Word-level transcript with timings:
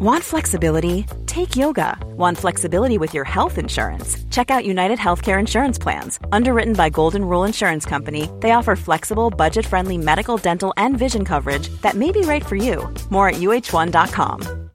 Want 0.00 0.22
flexibility? 0.22 1.06
Take 1.26 1.56
yoga. 1.56 1.98
Want 2.16 2.38
flexibility 2.38 2.98
with 2.98 3.14
your 3.14 3.24
health 3.24 3.58
insurance? 3.58 4.16
Check 4.30 4.48
out 4.48 4.64
United 4.64 4.96
Healthcare 4.96 5.40
Insurance 5.40 5.76
Plans. 5.76 6.20
Underwritten 6.30 6.74
by 6.74 6.88
Golden 6.88 7.24
Rule 7.24 7.42
Insurance 7.42 7.84
Company, 7.84 8.30
they 8.38 8.52
offer 8.52 8.76
flexible, 8.76 9.28
budget 9.28 9.66
friendly 9.66 9.98
medical, 9.98 10.36
dental, 10.36 10.72
and 10.76 10.96
vision 10.96 11.24
coverage 11.24 11.68
that 11.80 11.96
may 11.96 12.12
be 12.12 12.20
right 12.20 12.46
for 12.46 12.54
you. 12.54 12.88
More 13.10 13.30
at 13.30 13.40
uh1.com. 13.40 14.70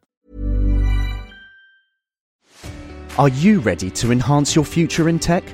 Are 3.17 3.29
you 3.29 3.61
ready 3.61 3.91
to 3.91 4.11
enhance 4.11 4.57
your 4.57 4.65
future 4.65 5.07
in 5.07 5.19
tech? 5.19 5.45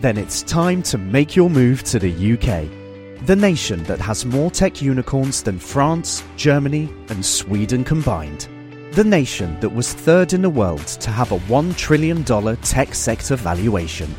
Then 0.00 0.18
it's 0.18 0.42
time 0.42 0.82
to 0.82 0.98
make 0.98 1.36
your 1.36 1.48
move 1.48 1.84
to 1.84 2.00
the 2.00 2.10
UK. 2.10 3.24
The 3.24 3.36
nation 3.36 3.84
that 3.84 4.00
has 4.00 4.26
more 4.26 4.50
tech 4.50 4.82
unicorns 4.82 5.44
than 5.44 5.60
France, 5.60 6.24
Germany, 6.36 6.92
and 7.08 7.24
Sweden 7.24 7.84
combined 7.84 8.48
the 8.96 9.04
nation 9.04 9.60
that 9.60 9.68
was 9.68 9.92
third 9.92 10.32
in 10.32 10.40
the 10.40 10.48
world 10.48 10.86
to 10.86 11.10
have 11.10 11.30
a 11.30 11.38
$1 11.40 11.76
trillion 11.76 12.24
tech 12.24 12.94
sector 12.94 13.36
valuation. 13.36 14.12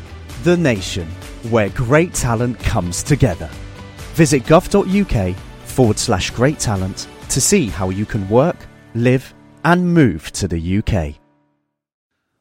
The 0.44 0.56
nation 0.56 1.08
where 1.50 1.68
great 1.70 2.14
talent 2.14 2.60
comes 2.60 3.02
together. 3.02 3.50
Visit 4.14 4.44
gov.uk 4.44 5.36
forward 5.64 5.98
slash 5.98 6.30
great 6.30 6.60
talent 6.60 7.08
to 7.28 7.40
see 7.40 7.66
how 7.66 7.90
you 7.90 8.06
can 8.06 8.28
work, 8.28 8.56
live, 8.94 9.34
and 9.64 9.92
move 9.92 10.30
to 10.32 10.46
the 10.46 10.78
UK. 10.78 11.16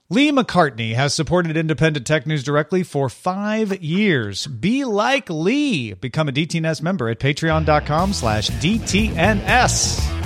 Lee 0.10 0.32
McCartney 0.32 0.94
has 0.94 1.16
supported 1.16 1.58
independent 1.58 2.06
tech 2.06 2.28
news 2.28 2.44
directly 2.44 2.84
for 2.84 3.10
five 3.10 3.82
years. 3.82 4.46
Be 4.46 4.86
like 4.86 5.28
Lee. 5.32 5.94
Become 5.94 6.30
a 6.30 6.32
DTNS 6.32 6.84
member 6.84 7.10
at 7.10 7.20
patreon.com 7.20 8.14
slash 8.14 8.50
DTNS. 8.52 10.17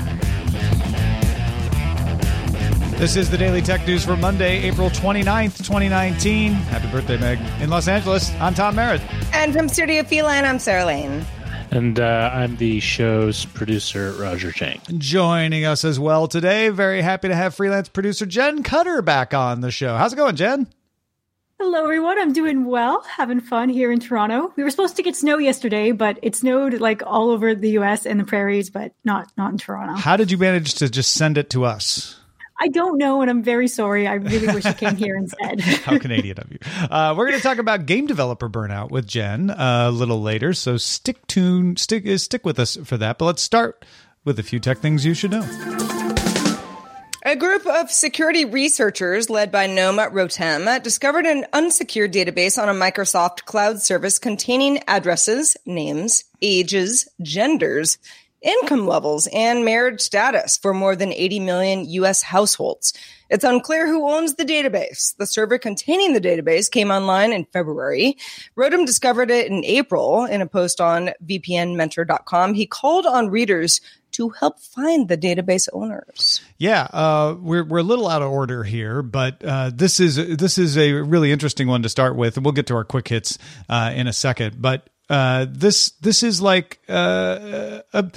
This 3.02 3.16
is 3.16 3.32
the 3.32 3.38
Daily 3.40 3.64
Tech 3.64 3.88
News 3.88 4.06
for 4.06 4.16
Monday, 4.16 4.62
April 4.62 4.92
29th, 4.92 5.58
2019. 5.58 6.52
Happy 6.52 6.88
birthday, 6.92 7.18
Meg. 7.18 7.40
In 7.60 7.72
Los 7.72 7.88
Angeles, 7.88 8.32
I'm 8.36 8.54
Tom 8.54 8.76
Merritt. 8.76 9.02
And 9.34 9.52
from 9.56 9.70
Studio 9.70 10.04
Feline, 10.04 10.46
I'm 10.46 10.60
Sarah 10.60 10.86
Lane. 10.86 11.26
And 11.72 12.00
uh, 12.00 12.30
I'm 12.32 12.58
the 12.58 12.80
show's 12.80 13.46
producer, 13.46 14.12
Roger 14.20 14.52
Chang. 14.52 14.82
Joining 15.00 15.66
us 15.66 15.84
as 15.84 16.00
well 16.00 16.28
today, 16.28 16.70
very 16.70 17.02
happy 17.02 17.30
to 17.30 17.36
have 17.36 17.56
freelance 17.56 17.90
producer 17.90 18.28
Jen 18.28 18.62
Cutter 18.62 19.02
back 19.02 19.34
on 19.34 19.62
the 19.62 19.72
show. 19.72 19.98
How's 19.98 20.14
it 20.14 20.18
going, 20.18 20.36
Jen? 20.36 20.68
Hello, 21.60 21.82
everyone. 21.82 22.20
I'm 22.20 22.34
doing 22.34 22.66
well, 22.66 23.02
having 23.02 23.40
fun 23.40 23.70
here 23.70 23.92
in 23.92 24.00
Toronto. 24.00 24.54
We 24.56 24.64
were 24.64 24.70
supposed 24.70 24.98
to 24.98 25.02
get 25.02 25.16
snow 25.16 25.40
yesterday, 25.40 25.92
but 25.92 26.20
it 26.22 26.36
snowed 26.36 26.80
like 26.80 27.02
all 27.04 27.32
over 27.32 27.56
the 27.56 27.72
U.S. 27.72 28.06
and 28.06 28.20
the 28.20 28.26
prairies, 28.26 28.70
but 28.70 28.94
not 29.04 29.32
not 29.38 29.54
in 29.54 29.58
Toronto. 29.58 29.96
How 29.96 30.18
did 30.18 30.30
you 30.30 30.38
manage 30.38 30.76
to 30.76 30.88
just 30.88 31.14
send 31.14 31.40
it 31.40 31.50
to 31.50 31.66
us? 31.66 32.21
I 32.64 32.68
don't 32.68 33.00
know, 33.00 33.22
and 33.22 33.32
I'm 33.32 33.42
very 33.42 33.68
sorry. 33.68 34.06
I 34.06 34.14
really 34.14 34.46
wish 34.46 34.68
it 34.68 34.78
came 34.78 34.96
here 34.96 35.16
instead. 35.16 35.62
How 35.84 35.98
Canadian 35.98 36.38
of 36.38 36.52
you. 36.52 36.60
Uh, 36.92 37.16
we're 37.18 37.26
going 37.26 37.40
to 37.40 37.44
talk 37.44 37.58
about 37.58 37.88
game 37.88 38.06
developer 38.06 38.48
burnout 38.48 38.92
with 38.92 39.08
Jen 39.08 39.50
uh, 39.50 39.86
a 39.88 39.92
little 39.92 40.22
later, 40.22 40.54
so 40.54 40.78
stick 40.78 41.26
tuned, 41.26 41.80
stick 41.80 42.08
stick 42.20 42.46
with 42.46 42.60
us 42.60 42.78
for 42.84 42.98
that. 42.98 43.18
But 43.18 43.26
let's 43.26 43.42
start 43.42 43.84
with 44.26 44.38
a 44.38 44.44
few 44.44 44.60
tech 44.60 44.78
things 44.78 45.04
you 45.04 45.16
should 45.16 45.32
know. 45.32 45.42
A 47.24 47.36
group 47.36 47.66
of 47.66 47.90
security 47.90 48.46
researchers 48.46 49.32
led 49.32 49.52
by 49.52 49.68
Noam 49.68 49.98
Rotem 50.12 50.84
discovered 50.84 51.26
an 51.26 51.46
unsecured 51.54 52.14
database 52.14 52.62
on 52.62 52.70
a 52.70 52.80
Microsoft 52.80 53.46
cloud 53.46 53.82
service 53.82 54.20
containing 54.20 54.84
addresses, 54.88 55.58
names, 55.66 56.26
ages, 56.44 57.10
genders, 57.24 57.98
income 58.42 58.88
levels 58.88 59.28
and 59.34 59.64
marriage 59.66 60.02
status 60.02 60.58
for 60.58 60.74
more 60.74 60.96
than 60.96 61.14
80 61.14 61.40
million 61.42 61.86
US 61.90 62.22
households. 62.22 62.94
It's 63.30 63.46
unclear 63.46 63.88
who 63.88 64.10
owns 64.10 64.36
the 64.36 64.44
database. 64.44 65.16
The 65.16 65.26
server 65.26 65.58
containing 65.58 66.14
the 66.14 66.20
database 66.20 66.70
came 66.70 66.92
online 66.92 67.32
in 67.32 67.46
February. 67.46 68.18
Rotem 68.58 68.86
discovered 68.86 69.32
it 69.32 69.50
in 69.50 69.64
April 69.64 70.26
in 70.26 70.42
a 70.42 70.48
post 70.48 70.82
on 70.82 71.12
VPNmentor.com. 71.26 72.54
He 72.56 72.66
called 72.66 73.06
on 73.06 73.30
readers 73.30 73.80
to 74.14 74.30
help 74.30 74.60
find 74.60 75.08
the 75.08 75.18
database 75.18 75.70
owners. 75.72 76.42
Yeah, 76.58 76.84
uh, 76.92 77.36
we're 77.40 77.64
we're 77.64 77.80
a 77.80 77.84
little 77.84 78.10
out 78.10 78.22
of 78.22 78.30
order 78.30 78.64
here, 78.64 79.02
but 79.02 79.44
uh, 79.44 79.72
this 79.74 80.00
is 80.00 80.16
this 80.38 80.58
is 80.58 80.78
a 80.78 80.92
really 80.92 81.32
interesting 81.32 81.68
one 81.68 81.84
to 81.84 81.90
start 81.90 82.16
with, 82.16 82.36
and 82.36 82.46
we'll 82.46 82.52
get 82.52 82.68
to 82.68 82.76
our 82.76 82.84
quick 82.84 83.08
hits 83.08 83.38
uh, 83.70 83.94
in 83.96 84.08
a 84.08 84.14
second. 84.14 84.62
But 84.62 84.90
uh, 85.12 85.46
this 85.50 85.90
this 86.00 86.24
is 86.24 86.42
like 86.42 86.80
uh, 86.88 87.82
a, 87.92 88.12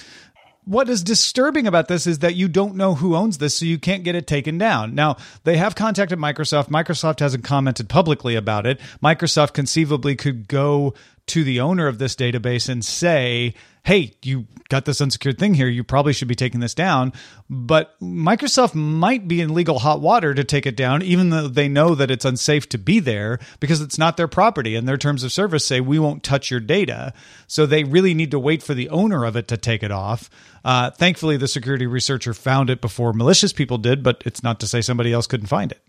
what 0.65 0.89
is 0.89 1.03
disturbing 1.03 1.67
about 1.67 1.89
this 1.89 2.07
is 2.07 2.21
that 2.21 2.37
you 2.37 2.47
don't 2.47 2.77
know 2.77 2.95
who 2.95 3.17
owns 3.17 3.39
this, 3.39 3.57
so 3.59 3.65
you 3.65 3.79
can't 3.79 4.05
get 4.05 4.15
it 4.15 4.29
taken 4.29 4.59
down. 4.59 4.95
Now, 4.95 5.17
they 5.43 5.57
have 5.57 5.75
contacted 5.75 6.21
Microsoft. 6.21 6.69
Microsoft 6.69 7.19
hasn't 7.19 7.43
commented 7.43 7.89
publicly 7.89 8.37
about 8.37 8.65
it. 8.65 8.81
Microsoft 9.03 9.55
conceivably 9.55 10.15
could 10.15 10.47
go 10.47 10.95
to 11.27 11.43
the 11.43 11.61
owner 11.61 11.89
of 11.89 11.99
this 11.99 12.15
database 12.15 12.69
and 12.69 12.85
say, 12.85 13.55
hey, 13.85 14.15
you 14.23 14.47
got 14.71 14.87
this 14.87 15.01
unsecured 15.01 15.39
thing 15.39 15.55
here. 15.55 15.69
You 15.69 15.85
probably 15.85 16.15
should 16.15 16.27
be 16.27 16.35
taking 16.35 16.61
this 16.61 16.75
down. 16.75 17.13
But 17.51 18.01
Microsoft 18.01 18.75
might 18.75 19.29
be 19.29 19.43
in 19.43 19.53
legal 19.53 19.79
hot 19.79 20.01
water 20.01 20.33
to 20.33 20.43
take 20.43 20.65
it 20.65 20.77
down, 20.77 21.03
even 21.03 21.29
though 21.29 21.49
they 21.49 21.69
know 21.69 21.95
that 21.95 22.11
it's 22.11 22.25
unsafe 22.25 22.67
to 22.71 22.79
be 22.79 22.99
there 22.99 23.39
because 23.61 23.83
it's 23.83 23.99
not 23.99 24.17
their 24.17 24.27
property. 24.27 24.75
And 24.75 24.89
their 24.89 24.97
terms 24.97 25.23
of 25.23 25.33
service 25.33 25.67
say, 25.67 25.81
we 25.81 25.99
won't 25.99 26.23
touch 26.23 26.51
your 26.51 26.61
data. 26.61 27.13
So 27.47 27.67
they 27.67 27.85
really 27.85 28.15
need 28.15 28.31
to 28.31 28.39
wait 28.39 28.63
for 28.63 28.73
the 28.73 28.89
owner 28.89 29.25
of 29.25 29.37
it 29.37 29.49
to 29.49 29.59
take 29.59 29.83
it 29.83 29.93
off. 29.93 30.31
Uh, 30.65 30.91
thankfully, 30.91 31.37
the 31.37 31.47
security 31.47 31.87
researcher 31.87 32.33
found 32.33 32.71
it 32.71 32.81
before 32.81 33.13
malicious 33.13 33.53
people 33.53 33.77
did, 33.77 34.03
but 34.03 34.23
it's 34.25 34.43
not 34.43 34.61
to 34.61 34.67
say 34.67 34.81
somebody 34.81 35.13
else 35.13 35.27
couldn't 35.27 35.49
find 35.49 35.71
it. 35.71 35.83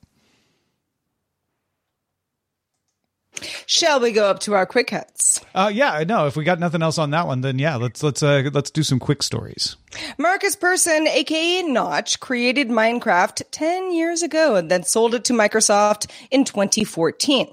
Shall 3.65 3.99
we 3.99 4.11
go 4.11 4.27
up 4.27 4.39
to 4.41 4.53
our 4.53 4.65
quick 4.65 4.89
hits? 4.89 5.41
Uh, 5.53 5.71
yeah, 5.73 6.03
no. 6.07 6.27
If 6.27 6.35
we 6.35 6.43
got 6.43 6.59
nothing 6.59 6.81
else 6.81 6.97
on 6.97 7.11
that 7.11 7.27
one, 7.27 7.41
then 7.41 7.59
yeah, 7.59 7.75
let's 7.75 8.01
let's 8.03 8.23
uh, 8.23 8.49
let's 8.53 8.71
do 8.71 8.83
some 8.83 8.99
quick 8.99 9.23
stories. 9.23 9.75
Markus 10.17 10.55
Persson, 10.55 11.07
aka 11.07 11.63
Notch, 11.63 12.19
created 12.19 12.69
Minecraft 12.69 13.43
ten 13.51 13.91
years 13.93 14.23
ago 14.23 14.55
and 14.55 14.69
then 14.71 14.83
sold 14.83 15.15
it 15.15 15.25
to 15.25 15.33
Microsoft 15.33 16.09
in 16.31 16.45
2014. 16.45 17.47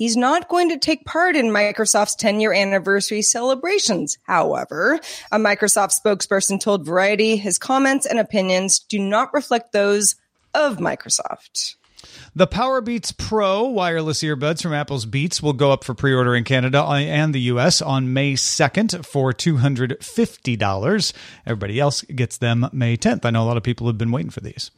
He's 0.00 0.16
not 0.16 0.48
going 0.48 0.70
to 0.70 0.78
take 0.78 1.04
part 1.04 1.36
in 1.36 1.48
Microsoft's 1.48 2.14
10 2.14 2.40
year 2.40 2.54
anniversary 2.54 3.20
celebrations. 3.20 4.16
However, 4.22 4.98
a 5.30 5.36
Microsoft 5.36 5.92
spokesperson 5.92 6.58
told 6.58 6.86
Variety 6.86 7.36
his 7.36 7.58
comments 7.58 8.06
and 8.06 8.18
opinions 8.18 8.78
do 8.78 8.98
not 8.98 9.34
reflect 9.34 9.72
those 9.72 10.16
of 10.54 10.78
Microsoft. 10.78 11.74
The 12.34 12.46
Powerbeats 12.46 13.16
Pro 13.16 13.64
wireless 13.64 14.22
earbuds 14.22 14.62
from 14.62 14.72
Apple's 14.72 15.04
Beats 15.04 15.42
will 15.42 15.52
go 15.52 15.72
up 15.72 15.84
for 15.84 15.94
pre 15.94 16.14
order 16.14 16.34
in 16.34 16.44
Canada 16.44 16.82
and 16.82 17.34
the 17.34 17.40
US 17.42 17.82
on 17.82 18.12
May 18.12 18.34
2nd 18.34 19.04
for 19.04 19.32
$250. 19.32 21.12
Everybody 21.46 21.80
else 21.80 22.02
gets 22.02 22.38
them 22.38 22.68
May 22.72 22.96
10th. 22.96 23.24
I 23.24 23.30
know 23.30 23.42
a 23.42 23.46
lot 23.46 23.56
of 23.56 23.62
people 23.62 23.86
have 23.88 23.98
been 23.98 24.12
waiting 24.12 24.30
for 24.30 24.40
these. 24.40 24.70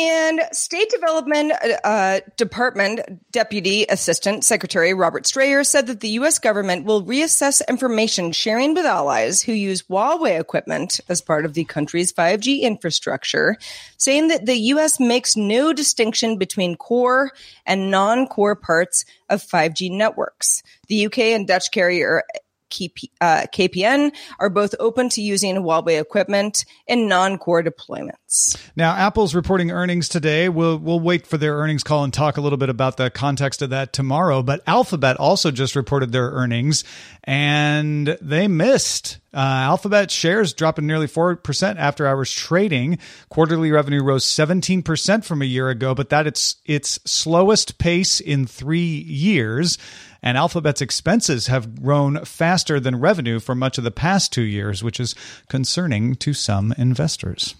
And 0.00 0.40
State 0.52 0.88
Development 0.88 1.52
uh, 1.84 2.20
Department 2.38 3.30
Deputy 3.32 3.84
Assistant 3.86 4.44
Secretary 4.44 4.94
Robert 4.94 5.26
Strayer 5.26 5.62
said 5.62 5.88
that 5.88 6.00
the 6.00 6.08
U.S. 6.20 6.38
government 6.38 6.86
will 6.86 7.04
reassess 7.04 7.60
information 7.68 8.32
sharing 8.32 8.72
with 8.72 8.86
allies 8.86 9.42
who 9.42 9.52
use 9.52 9.82
Huawei 9.82 10.40
equipment 10.40 11.00
as 11.10 11.20
part 11.20 11.44
of 11.44 11.52
the 11.52 11.64
country's 11.64 12.14
5G 12.14 12.62
infrastructure, 12.62 13.58
saying 13.98 14.28
that 14.28 14.46
the 14.46 14.56
U.S. 14.72 14.98
makes 14.98 15.36
no 15.36 15.74
distinction 15.74 16.38
between 16.38 16.76
core 16.76 17.32
and 17.66 17.90
non 17.90 18.26
core 18.26 18.56
parts 18.56 19.04
of 19.28 19.42
5G 19.42 19.90
networks. 19.90 20.62
The 20.88 21.06
UK 21.06 21.18
and 21.18 21.46
Dutch 21.46 21.70
carrier 21.72 22.22
uh, 23.20 23.46
KPN 23.52 24.12
are 24.38 24.50
both 24.50 24.74
open 24.78 25.08
to 25.10 25.22
using 25.22 25.56
Huawei 25.56 26.00
equipment 26.00 26.64
in 26.86 27.08
non-core 27.08 27.62
deployments. 27.62 28.60
Now, 28.76 28.94
Apple's 28.94 29.34
reporting 29.34 29.70
earnings 29.70 30.08
today. 30.08 30.48
We'll 30.48 30.78
we'll 30.78 31.00
wait 31.00 31.26
for 31.26 31.36
their 31.36 31.56
earnings 31.56 31.82
call 31.82 32.04
and 32.04 32.12
talk 32.12 32.36
a 32.36 32.40
little 32.40 32.58
bit 32.58 32.68
about 32.68 32.96
the 32.96 33.10
context 33.10 33.62
of 33.62 33.70
that 33.70 33.92
tomorrow. 33.92 34.42
But 34.42 34.62
Alphabet 34.66 35.16
also 35.18 35.50
just 35.50 35.76
reported 35.76 36.12
their 36.12 36.30
earnings, 36.30 36.84
and 37.24 38.18
they 38.20 38.48
missed. 38.48 39.18
Uh, 39.32 39.38
Alphabet 39.38 40.10
shares 40.10 40.52
dropping 40.52 40.88
nearly 40.88 41.06
4% 41.06 41.76
after 41.76 42.04
hours 42.04 42.32
trading. 42.32 42.98
Quarterly 43.28 43.70
revenue 43.70 44.02
rose 44.02 44.24
17% 44.24 45.24
from 45.24 45.40
a 45.40 45.44
year 45.44 45.68
ago, 45.68 45.94
but 45.94 46.08
that 46.08 46.26
it's 46.26 46.56
its 46.64 46.98
slowest 47.06 47.78
pace 47.78 48.18
in 48.18 48.46
3 48.46 48.80
years 48.80 49.78
and 50.22 50.36
Alphabet's 50.36 50.80
expenses 50.80 51.46
have 51.46 51.82
grown 51.82 52.24
faster 52.24 52.78
than 52.80 53.00
revenue 53.00 53.40
for 53.40 53.54
much 53.54 53.78
of 53.78 53.84
the 53.84 53.90
past 53.90 54.32
two 54.32 54.42
years, 54.42 54.82
which 54.82 55.00
is 55.00 55.14
concerning 55.48 56.14
to 56.16 56.32
some 56.32 56.72
investors. 56.76 57.54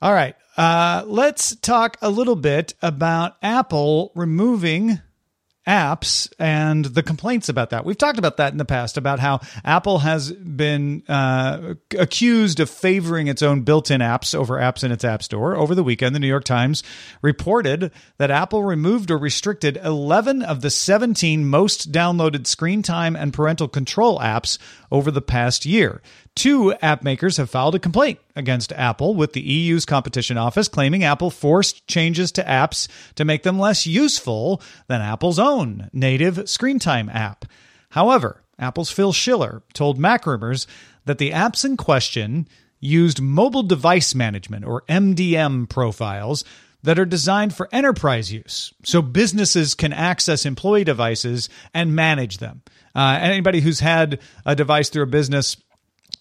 All 0.00 0.12
right, 0.12 0.34
uh, 0.56 1.04
let's 1.06 1.54
talk 1.56 1.96
a 2.02 2.10
little 2.10 2.36
bit 2.36 2.74
about 2.82 3.36
Apple 3.42 4.12
removing 4.14 5.00
apps 5.66 6.32
and 6.38 6.84
the 6.84 7.02
complaints 7.02 7.48
about 7.48 7.70
that. 7.70 7.84
We've 7.84 7.98
talked 7.98 8.18
about 8.18 8.36
that 8.38 8.52
in 8.52 8.58
the 8.58 8.64
past 8.64 8.96
about 8.96 9.20
how 9.20 9.40
Apple 9.64 10.00
has 10.00 10.32
been 10.32 11.04
uh, 11.08 11.74
accused 11.96 12.58
of 12.58 12.68
favoring 12.68 13.28
its 13.28 13.42
own 13.42 13.62
built 13.62 13.90
in 13.90 14.00
apps 14.00 14.34
over 14.34 14.56
apps 14.56 14.82
in 14.82 14.90
its 14.90 15.04
App 15.04 15.22
Store. 15.22 15.56
Over 15.56 15.74
the 15.74 15.84
weekend, 15.84 16.14
the 16.14 16.20
New 16.20 16.26
York 16.26 16.44
Times 16.44 16.82
reported 17.22 17.92
that 18.18 18.30
Apple 18.30 18.64
removed 18.64 19.10
or 19.10 19.18
restricted 19.18 19.76
11 19.76 20.42
of 20.42 20.62
the 20.62 20.70
17 20.70 21.44
most 21.44 21.92
downloaded 21.92 22.46
screen 22.46 22.82
time 22.82 23.14
and 23.14 23.32
parental 23.32 23.68
control 23.68 24.18
apps 24.18 24.58
over 24.90 25.10
the 25.10 25.22
past 25.22 25.64
year. 25.64 26.02
Two 26.34 26.72
app 26.74 27.02
makers 27.02 27.36
have 27.36 27.50
filed 27.50 27.74
a 27.74 27.78
complaint 27.78 28.18
against 28.34 28.72
Apple 28.72 29.14
with 29.14 29.34
the 29.34 29.42
EU's 29.42 29.84
competition 29.84 30.38
office, 30.38 30.66
claiming 30.66 31.04
Apple 31.04 31.30
forced 31.30 31.86
changes 31.86 32.32
to 32.32 32.42
apps 32.44 32.88
to 33.16 33.24
make 33.24 33.42
them 33.42 33.58
less 33.58 33.86
useful 33.86 34.62
than 34.88 35.02
Apple's 35.02 35.38
own 35.38 35.90
native 35.92 36.48
screen 36.48 36.78
time 36.78 37.10
app. 37.10 37.44
However, 37.90 38.42
Apple's 38.58 38.90
Phil 38.90 39.12
Schiller 39.12 39.62
told 39.74 39.98
MacRumors 39.98 40.66
that 41.04 41.18
the 41.18 41.32
apps 41.32 41.64
in 41.64 41.76
question 41.76 42.48
used 42.80 43.20
mobile 43.20 43.62
device 43.62 44.14
management 44.14 44.64
or 44.64 44.82
MDM 44.88 45.68
profiles 45.68 46.44
that 46.82 46.98
are 46.98 47.04
designed 47.04 47.54
for 47.54 47.68
enterprise 47.72 48.32
use. 48.32 48.72
So 48.84 49.02
businesses 49.02 49.74
can 49.74 49.92
access 49.92 50.44
employee 50.44 50.84
devices 50.84 51.48
and 51.72 51.94
manage 51.94 52.38
them. 52.38 52.62
Uh, 52.94 53.18
anybody 53.20 53.60
who's 53.60 53.80
had 53.80 54.18
a 54.44 54.56
device 54.56 54.88
through 54.88 55.04
a 55.04 55.06
business 55.06 55.56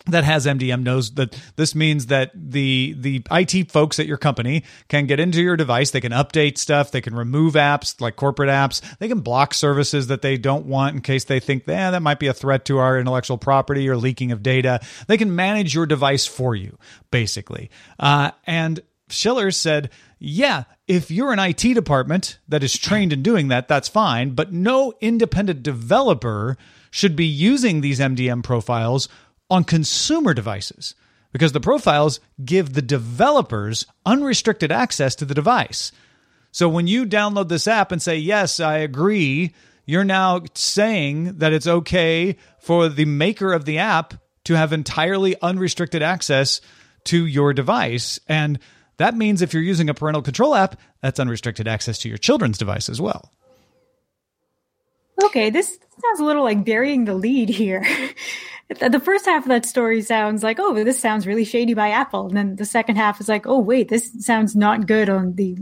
that 0.05 0.23
has 0.23 0.45
MDM 0.45 0.83
knows 0.83 1.11
that 1.15 1.37
this 1.55 1.75
means 1.75 2.07
that 2.07 2.31
the 2.33 2.95
the 2.97 3.21
IT 3.31 3.71
folks 3.71 3.99
at 3.99 4.07
your 4.07 4.17
company 4.17 4.63
can 4.87 5.05
get 5.05 5.19
into 5.19 5.41
your 5.41 5.55
device, 5.55 5.91
they 5.91 6.01
can 6.01 6.11
update 6.11 6.57
stuff, 6.57 6.91
they 6.91 7.01
can 7.01 7.15
remove 7.15 7.53
apps 7.53 7.99
like 8.01 8.15
corporate 8.15 8.49
apps, 8.49 8.81
they 8.97 9.07
can 9.07 9.19
block 9.19 9.53
services 9.53 10.07
that 10.07 10.21
they 10.21 10.37
don't 10.37 10.65
want 10.65 10.95
in 10.95 11.01
case 11.01 11.25
they 11.25 11.39
think 11.39 11.67
eh, 11.67 11.91
that 11.91 12.01
might 12.01 12.19
be 12.19 12.27
a 12.27 12.33
threat 12.33 12.65
to 12.65 12.77
our 12.77 12.99
intellectual 12.99 13.37
property 13.37 13.87
or 13.87 13.95
leaking 13.95 14.31
of 14.31 14.41
data. 14.43 14.79
They 15.07 15.17
can 15.17 15.35
manage 15.35 15.75
your 15.75 15.85
device 15.85 16.25
for 16.25 16.55
you, 16.55 16.77
basically. 17.11 17.69
Uh, 17.99 18.31
and 18.45 18.79
Schiller 19.09 19.51
said, 19.51 19.89
yeah, 20.19 20.63
if 20.87 21.11
you're 21.11 21.33
an 21.33 21.39
IT 21.39 21.73
department 21.73 22.39
that 22.47 22.63
is 22.63 22.77
trained 22.77 23.13
in 23.13 23.23
doing 23.23 23.49
that, 23.49 23.67
that's 23.67 23.87
fine, 23.87 24.31
but 24.31 24.53
no 24.53 24.93
independent 25.01 25.63
developer 25.63 26.57
should 26.91 27.15
be 27.15 27.25
using 27.25 27.81
these 27.81 27.99
MDM 27.99 28.43
profiles 28.43 29.07
on 29.51 29.65
consumer 29.65 30.33
devices 30.33 30.95
because 31.31 31.51
the 31.51 31.59
profiles 31.59 32.19
give 32.43 32.73
the 32.73 32.81
developers 32.81 33.85
unrestricted 34.05 34.71
access 34.71 35.13
to 35.15 35.25
the 35.25 35.35
device. 35.35 35.91
So 36.51 36.67
when 36.67 36.87
you 36.87 37.05
download 37.05 37.49
this 37.49 37.67
app 37.67 37.91
and 37.91 38.01
say, 38.01 38.17
Yes, 38.17 38.59
I 38.59 38.77
agree, 38.77 39.53
you're 39.85 40.03
now 40.03 40.41
saying 40.53 41.37
that 41.37 41.53
it's 41.53 41.67
okay 41.67 42.37
for 42.59 42.89
the 42.89 43.05
maker 43.05 43.53
of 43.53 43.65
the 43.65 43.77
app 43.77 44.15
to 44.45 44.55
have 44.55 44.73
entirely 44.73 45.35
unrestricted 45.41 46.01
access 46.01 46.61
to 47.05 47.25
your 47.25 47.53
device. 47.53 48.19
And 48.27 48.59
that 48.97 49.15
means 49.15 49.41
if 49.41 49.53
you're 49.53 49.63
using 49.63 49.89
a 49.89 49.93
parental 49.93 50.21
control 50.21 50.55
app, 50.55 50.79
that's 51.01 51.19
unrestricted 51.19 51.67
access 51.67 51.99
to 51.99 52.09
your 52.09 52.17
children's 52.17 52.57
device 52.57 52.89
as 52.89 53.01
well. 53.01 53.31
Okay, 55.23 55.49
this 55.49 55.77
sounds 56.01 56.19
a 56.19 56.23
little 56.23 56.43
like 56.43 56.65
burying 56.65 57.05
the 57.05 57.13
lead 57.13 57.49
here. 57.49 57.85
the 58.79 58.99
first 58.99 59.25
half 59.25 59.43
of 59.43 59.49
that 59.49 59.65
story 59.65 60.01
sounds 60.01 60.43
like, 60.43 60.59
oh, 60.59 60.73
this 60.83 60.99
sounds 60.99 61.27
really 61.27 61.45
shady 61.45 61.73
by 61.73 61.89
Apple, 61.89 62.27
and 62.27 62.37
then 62.37 62.55
the 62.55 62.65
second 62.65 62.95
half 62.95 63.19
is 63.19 63.29
like, 63.29 63.45
oh, 63.47 63.59
wait, 63.59 63.89
this 63.89 64.11
sounds 64.25 64.55
not 64.55 64.87
good 64.87 65.09
on 65.09 65.35
the 65.35 65.57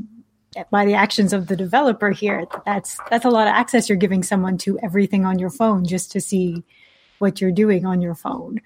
by 0.71 0.85
the 0.85 0.95
actions 0.95 1.31
of 1.31 1.47
the 1.47 1.55
developer 1.55 2.11
here. 2.11 2.45
That's 2.65 2.97
that's 3.09 3.25
a 3.25 3.29
lot 3.29 3.47
of 3.47 3.53
access 3.53 3.89
you're 3.89 3.97
giving 3.97 4.23
someone 4.23 4.57
to 4.59 4.79
everything 4.79 5.25
on 5.25 5.39
your 5.39 5.49
phone 5.49 5.85
just 5.85 6.11
to 6.13 6.21
see 6.21 6.63
what 7.19 7.41
you're 7.41 7.51
doing 7.51 7.85
on 7.85 8.01
your 8.01 8.15
phone. 8.15 8.61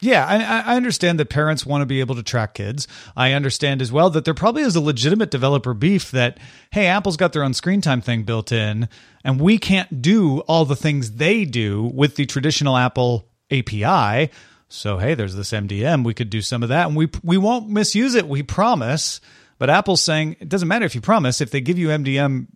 Yeah, 0.00 0.24
I, 0.24 0.72
I, 0.72 0.76
understand 0.76 1.18
that 1.18 1.28
parents 1.28 1.66
want 1.66 1.82
to 1.82 1.86
be 1.86 1.98
able 1.98 2.14
to 2.14 2.22
track 2.22 2.54
kids. 2.54 2.86
I 3.16 3.32
understand 3.32 3.82
as 3.82 3.90
well 3.90 4.10
that 4.10 4.24
there 4.24 4.34
probably 4.34 4.62
is 4.62 4.76
a 4.76 4.80
legitimate 4.80 5.30
developer 5.30 5.74
beef 5.74 6.12
that, 6.12 6.38
hey, 6.70 6.86
Apple's 6.86 7.16
got 7.16 7.32
their 7.32 7.42
own 7.42 7.52
screen 7.52 7.80
time 7.80 8.00
thing 8.00 8.22
built 8.22 8.52
in, 8.52 8.88
and 9.24 9.40
we 9.40 9.58
can't 9.58 10.00
do 10.00 10.40
all 10.40 10.64
the 10.64 10.76
things 10.76 11.12
they 11.12 11.44
do 11.44 11.82
with 11.82 12.14
the 12.14 12.26
traditional 12.26 12.76
Apple 12.76 13.28
API. 13.50 14.30
So, 14.68 14.98
hey, 14.98 15.14
there's 15.14 15.34
this 15.34 15.50
MDM. 15.50 16.04
We 16.04 16.14
could 16.14 16.30
do 16.30 16.42
some 16.42 16.62
of 16.62 16.68
that, 16.68 16.86
and 16.86 16.96
we 16.96 17.08
we 17.24 17.38
won't 17.38 17.68
misuse 17.68 18.14
it. 18.14 18.28
We 18.28 18.42
promise. 18.42 19.20
But 19.58 19.70
Apple's 19.70 20.02
saying 20.02 20.36
it 20.38 20.48
doesn't 20.48 20.68
matter 20.68 20.84
if 20.84 20.94
you 20.94 21.00
promise. 21.00 21.40
If 21.40 21.50
they 21.50 21.60
give 21.60 21.78
you 21.78 21.88
MDM 21.88 22.46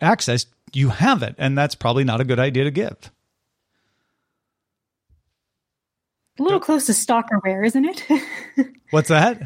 access, 0.00 0.46
you 0.72 0.88
have 0.88 1.22
it, 1.22 1.36
and 1.38 1.56
that's 1.56 1.76
probably 1.76 2.02
not 2.02 2.20
a 2.20 2.24
good 2.24 2.40
idea 2.40 2.64
to 2.64 2.70
give. 2.70 2.96
A 6.40 6.42
little 6.42 6.58
close 6.58 6.86
to 6.86 6.92
stalkerware, 6.92 7.66
isn't 7.66 7.84
it? 7.84 8.02
What's 8.90 9.10
that? 9.10 9.42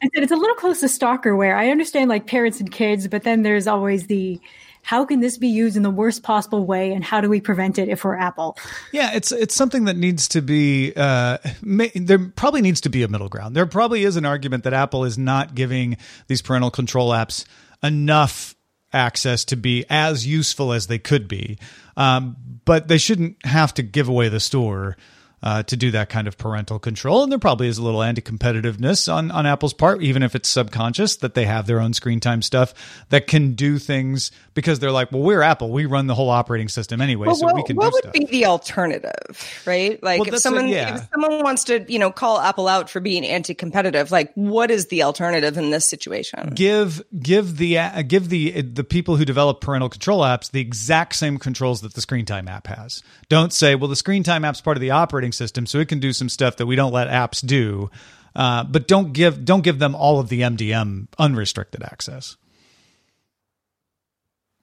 I 0.00 0.08
said 0.14 0.22
it's 0.22 0.30
a 0.30 0.36
little 0.36 0.54
close 0.54 0.78
to 0.78 0.86
stalkerware. 0.86 1.56
I 1.56 1.70
understand 1.72 2.08
like 2.08 2.28
parents 2.28 2.60
and 2.60 2.70
kids, 2.70 3.08
but 3.08 3.24
then 3.24 3.42
there's 3.42 3.66
always 3.66 4.06
the 4.06 4.40
how 4.82 5.04
can 5.04 5.18
this 5.18 5.38
be 5.38 5.48
used 5.48 5.76
in 5.76 5.82
the 5.82 5.90
worst 5.90 6.22
possible 6.22 6.64
way 6.64 6.92
and 6.92 7.02
how 7.02 7.20
do 7.20 7.28
we 7.28 7.40
prevent 7.40 7.76
it 7.76 7.88
if 7.88 8.04
we're 8.04 8.14
apple 8.14 8.56
yeah 8.92 9.10
it's 9.14 9.32
it's 9.32 9.52
something 9.52 9.86
that 9.86 9.96
needs 9.96 10.28
to 10.28 10.40
be 10.40 10.92
uh, 10.94 11.38
may, 11.60 11.88
there 11.96 12.20
probably 12.20 12.62
needs 12.62 12.80
to 12.82 12.88
be 12.88 13.02
a 13.02 13.08
middle 13.08 13.28
ground 13.28 13.56
there 13.56 13.66
probably 13.66 14.04
is 14.04 14.14
an 14.14 14.24
argument 14.24 14.62
that 14.62 14.72
apple 14.72 15.04
is 15.04 15.18
not 15.18 15.56
giving 15.56 15.96
these 16.28 16.40
parental 16.40 16.70
control 16.70 17.10
apps 17.10 17.44
enough 17.82 18.54
access 18.92 19.44
to 19.44 19.56
be 19.56 19.84
as 19.90 20.24
useful 20.24 20.72
as 20.72 20.86
they 20.86 21.00
could 21.00 21.26
be 21.26 21.58
um, 21.96 22.36
but 22.64 22.86
they 22.86 22.98
shouldn't 22.98 23.44
have 23.44 23.74
to 23.74 23.82
give 23.82 24.08
away 24.08 24.28
the 24.28 24.38
store 24.38 24.96
uh, 25.42 25.62
to 25.64 25.76
do 25.76 25.90
that 25.90 26.08
kind 26.08 26.26
of 26.26 26.38
parental 26.38 26.78
control. 26.78 27.22
And 27.22 27.30
there 27.30 27.38
probably 27.38 27.68
is 27.68 27.78
a 27.78 27.82
little 27.82 28.02
anti 28.02 28.22
competitiveness 28.22 29.12
on, 29.12 29.30
on 29.30 29.46
Apple's 29.46 29.74
part, 29.74 30.02
even 30.02 30.22
if 30.22 30.34
it's 30.34 30.48
subconscious 30.48 31.16
that 31.16 31.34
they 31.34 31.44
have 31.44 31.66
their 31.66 31.80
own 31.80 31.92
screen 31.92 32.20
time 32.20 32.42
stuff 32.42 32.74
that 33.10 33.26
can 33.26 33.54
do 33.54 33.78
things 33.78 34.30
because 34.54 34.78
they're 34.78 34.90
like, 34.90 35.12
well, 35.12 35.22
we're 35.22 35.42
Apple. 35.42 35.70
We 35.70 35.84
run 35.84 36.06
the 36.06 36.14
whole 36.14 36.30
operating 36.30 36.68
system 36.68 37.00
anyway, 37.00 37.26
well, 37.26 37.36
so 37.36 37.46
what, 37.46 37.54
we 37.54 37.62
can 37.64 37.76
What 37.76 37.92
would 37.92 38.02
stuff. 38.04 38.12
be 38.14 38.24
the 38.24 38.46
alternative, 38.46 39.62
right? 39.66 40.02
Like 40.02 40.20
well, 40.20 40.34
if 40.34 40.40
someone, 40.40 40.66
a, 40.66 40.70
yeah. 40.70 40.96
if 40.96 41.08
someone 41.12 41.42
wants 41.42 41.64
to, 41.64 41.84
you 41.92 41.98
know, 41.98 42.10
call 42.10 42.40
Apple 42.40 42.66
out 42.66 42.88
for 42.88 43.00
being 43.00 43.24
anti 43.24 43.54
competitive, 43.54 44.10
like 44.10 44.32
what 44.34 44.70
is 44.70 44.86
the 44.86 45.02
alternative 45.02 45.58
in 45.58 45.70
this 45.70 45.86
situation? 45.86 46.54
Give, 46.54 47.02
give 47.20 47.58
the, 47.58 47.78
uh, 47.78 48.02
give 48.02 48.30
the, 48.30 48.62
the 48.62 48.84
people 48.84 49.16
who 49.16 49.24
develop 49.26 49.60
parental 49.60 49.90
control 49.90 50.22
apps 50.22 50.50
the 50.50 50.60
exact 50.60 51.14
same 51.14 51.38
controls 51.38 51.82
that 51.82 51.94
the 51.94 52.00
screen 52.00 52.24
time 52.24 52.48
app 52.48 52.66
has. 52.68 53.02
Don't 53.28 53.52
say, 53.52 53.74
well, 53.74 53.88
the 53.88 53.96
screen 53.96 54.22
time 54.22 54.44
app's 54.44 54.60
part 54.60 54.76
of 54.76 54.80
the 54.80 54.90
operating 54.92 55.25
system, 55.32 55.66
so 55.66 55.78
it 55.78 55.88
can 55.88 56.00
do 56.00 56.12
some 56.12 56.28
stuff 56.28 56.56
that 56.56 56.66
we 56.66 56.76
don't 56.76 56.92
let 56.92 57.08
apps 57.08 57.44
do. 57.44 57.90
Uh, 58.34 58.64
but 58.64 58.86
don't 58.86 59.12
give 59.12 59.44
don't 59.44 59.62
give 59.62 59.78
them 59.78 59.94
all 59.94 60.20
of 60.20 60.28
the 60.28 60.42
MDM 60.42 61.08
unrestricted 61.18 61.82
access. 61.82 62.36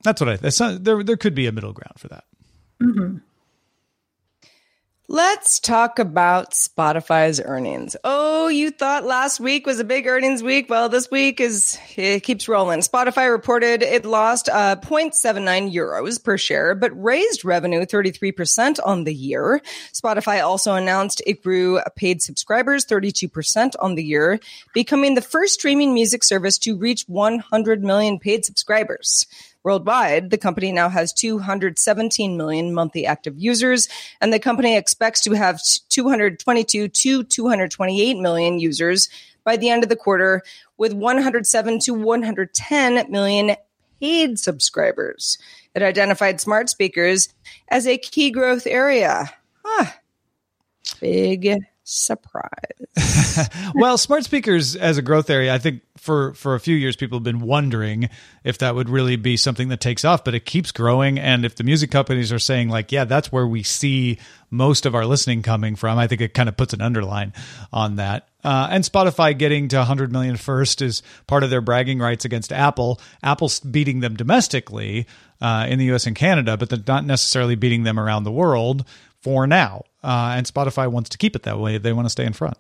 That's 0.04 0.22
what 0.22 0.30
I. 0.30 0.36
That's 0.38 0.60
not, 0.60 0.84
there. 0.84 1.04
There 1.04 1.18
could 1.18 1.34
be 1.34 1.48
a 1.48 1.52
middle 1.52 1.74
ground 1.74 1.98
for 1.98 2.10
that. 2.10 2.26
Mm-hmm. 2.82 3.18
Let's 5.14 5.60
talk 5.60 6.00
about 6.00 6.54
Spotify's 6.54 7.40
earnings. 7.40 7.96
Oh, 8.04 8.48
you 8.48 8.72
thought 8.72 9.04
last 9.04 9.40
week 9.40 9.68
was 9.68 9.80
a 9.80 9.84
big 9.84 10.08
earnings 10.08 10.42
week? 10.42 10.72
Well, 10.72 10.90
this 10.90 11.12
week 11.12 11.40
is 11.40 11.78
it 11.96 12.24
keeps 12.24 12.48
rolling. 12.48 12.80
Spotify 12.80 13.32
reported 13.32 13.84
it 13.84 14.06
lost 14.06 14.50
uh, 14.50 14.76
0.79 14.78 15.72
euros 15.72 16.24
per 16.24 16.36
share, 16.36 16.74
but 16.74 16.92
raised 17.00 17.46
revenue 17.46 17.86
33% 17.86 18.80
on 18.84 19.04
the 19.04 19.14
year. 19.14 19.62
Spotify 19.94 20.44
also 20.44 20.74
announced 20.74 21.22
it 21.28 21.44
grew 21.44 21.80
paid 21.96 22.24
subscribers 22.24 22.84
32% 22.84 23.74
on 23.80 23.94
the 23.94 24.04
year, 24.04 24.40
becoming 24.74 25.14
the 25.14 25.22
first 25.22 25.54
streaming 25.54 25.94
music 25.94 26.24
service 26.24 26.58
to 26.58 26.76
reach 26.76 27.04
100 27.04 27.84
million 27.84 28.18
paid 28.18 28.46
subscribers. 28.46 29.28
Worldwide, 29.64 30.30
the 30.30 30.38
company 30.38 30.72
now 30.72 30.90
has 30.90 31.14
217 31.14 32.36
million 32.36 32.74
monthly 32.74 33.06
active 33.06 33.36
users, 33.38 33.88
and 34.20 34.34
the 34.34 34.40
company 34.40 34.76
expects 34.76 35.22
to 35.22 35.32
have 35.34 35.62
222 35.90 36.90
to 36.90 37.24
228 37.24 38.18
million 38.20 38.60
users 38.60 39.10
by 39.46 39.56
the 39.56 39.70
end 39.70 39.84
of 39.84 39.90
the 39.90 39.96
quarter, 39.96 40.42
with 40.78 40.94
107 40.94 41.80
to 41.80 41.94
110 41.94 43.12
million 43.12 43.56
paid 44.00 44.38
subscribers. 44.38 45.38
It 45.74 45.82
identified 45.82 46.42
smart 46.42 46.70
speakers 46.70 47.30
as 47.70 47.88
a 47.88 47.98
key 47.98 48.32
growth 48.32 48.68
area. 48.68 49.32
Huh. 49.64 49.92
Big 51.00 51.64
surprise. 51.84 53.50
well, 53.76 53.98
smart 53.98 54.24
speakers 54.24 54.76
as 54.76 54.98
a 54.98 55.02
growth 55.02 55.30
area, 55.30 55.54
I 55.54 55.58
think 55.58 55.82
for 55.98 56.34
for 56.34 56.56
a 56.56 56.60
few 56.60 56.76
years 56.76 56.96
people 56.96 57.18
have 57.18 57.24
been 57.24 57.42
wondering 57.42 58.10
if 58.44 58.58
that 58.58 58.76
would 58.76 58.90
really 58.90 59.16
be 59.16 59.38
something 59.38 59.70
that 59.70 59.80
takes 59.80 60.04
off, 60.04 60.24
but 60.24 60.36
it 60.36 60.46
keeps 60.46 60.72
growing 60.72 61.20
and 61.20 61.46
if 61.46 61.56
the 61.56 61.64
music 61.64 61.92
companies 61.92 62.32
are 62.32 62.40
saying 62.40 62.70
like, 62.70 62.92
yeah, 62.92 63.06
that's 63.06 63.32
where 63.32 63.48
we 63.48 63.64
see 63.64 64.20
most 64.50 64.86
of 64.86 64.96
our 64.96 65.06
listening 65.06 65.42
coming 65.42 65.76
from, 65.76 65.98
I 65.98 66.08
think 66.08 66.22
it 66.22 66.34
kind 66.34 66.50
of 66.50 66.58
puts 66.58 66.74
an 66.74 66.82
underline 66.82 67.34
on 67.72 67.98
that. 67.98 68.28
Uh, 68.44 68.68
and 68.72 68.84
Spotify 68.84 69.38
getting 69.38 69.70
to 69.70 69.78
100 69.78 70.12
million 70.12 70.36
first 70.36 70.82
is 70.82 71.02
part 71.28 71.44
of 71.44 71.50
their 71.50 71.62
bragging 71.62 72.00
rights 72.00 72.26
against 72.26 72.52
Apple. 72.52 73.00
Apple's 73.24 73.62
beating 73.62 74.02
them 74.02 74.16
domestically, 74.16 75.08
uh, 75.42 75.66
in 75.68 75.80
the 75.80 75.94
US 75.94 76.08
and 76.08 76.16
Canada, 76.16 76.58
but 76.58 76.70
they're 76.70 76.80
not 76.88 77.06
necessarily 77.06 77.56
beating 77.56 77.84
them 77.84 78.00
around 78.00 78.24
the 78.24 78.32
world 78.32 78.86
for 79.24 79.48
now. 79.48 79.84
Uh, 80.04 80.34
and 80.36 80.46
Spotify 80.46 80.92
wants 80.92 81.10
to 81.12 81.18
keep 81.18 81.36
it 81.36 81.44
that 81.44 81.58
way. 81.60 81.78
They 81.78 81.94
want 81.94 82.06
to 82.06 82.10
stay 82.10 82.26
in 82.26 82.34
front. 82.34 82.58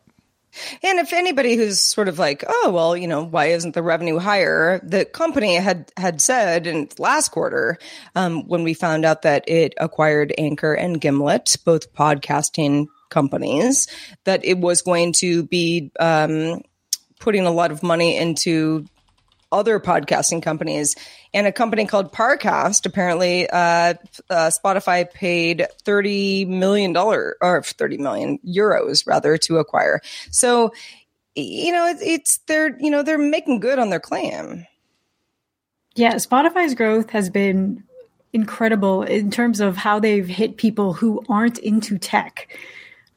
And 0.83 0.99
if 0.99 1.13
anybody 1.13 1.55
who's 1.55 1.79
sort 1.79 2.07
of 2.07 2.19
like, 2.19 2.43
oh 2.47 2.71
well, 2.71 2.95
you 2.95 3.07
know, 3.07 3.23
why 3.23 3.47
isn't 3.47 3.73
the 3.73 3.81
revenue 3.81 4.19
higher? 4.19 4.79
The 4.83 5.03
company 5.03 5.55
had 5.55 5.91
had 5.97 6.21
said 6.21 6.67
in 6.67 6.89
last 6.99 7.29
quarter, 7.29 7.79
um, 8.15 8.47
when 8.47 8.63
we 8.63 8.75
found 8.75 9.03
out 9.03 9.23
that 9.23 9.43
it 9.47 9.73
acquired 9.77 10.33
Anchor 10.37 10.73
and 10.73 11.01
Gimlet, 11.01 11.57
both 11.65 11.91
podcasting 11.93 12.85
companies, 13.09 13.87
that 14.25 14.45
it 14.45 14.59
was 14.59 14.83
going 14.83 15.13
to 15.13 15.43
be 15.43 15.91
um, 15.99 16.61
putting 17.19 17.47
a 17.47 17.51
lot 17.51 17.71
of 17.71 17.81
money 17.81 18.15
into 18.15 18.85
other 19.53 19.79
podcasting 19.79 20.43
companies 20.43 20.95
and 21.33 21.47
a 21.47 21.51
company 21.51 21.85
called 21.85 22.11
Parcast. 22.11 22.85
Apparently, 22.85 23.49
uh, 23.49 23.93
uh, 24.29 24.49
Spotify 24.49 25.09
paid 25.09 25.67
thirty 25.83 26.43
million 26.45 26.91
dollar 26.91 27.37
or 27.39 27.61
thirty 27.61 27.97
million 27.97 28.39
euros 28.39 29.07
rather 29.07 29.37
to 29.37 29.59
acquire. 29.59 30.01
So, 30.31 30.73
you 31.35 31.71
know, 31.71 31.95
it's 32.01 32.39
they're 32.47 32.77
you 32.79 32.89
know 32.89 33.03
they're 33.03 33.17
making 33.17 33.61
good 33.61 33.79
on 33.79 33.89
their 33.89 34.01
claim. 34.01 34.65
Yeah, 35.95 36.15
Spotify's 36.15 36.73
growth 36.73 37.11
has 37.11 37.29
been 37.29 37.83
incredible 38.33 39.03
in 39.03 39.29
terms 39.29 39.59
of 39.59 39.77
how 39.77 39.99
they've 39.99 40.27
hit 40.27 40.57
people 40.57 40.93
who 40.93 41.23
aren't 41.29 41.59
into 41.59 41.99
tech. 41.99 42.47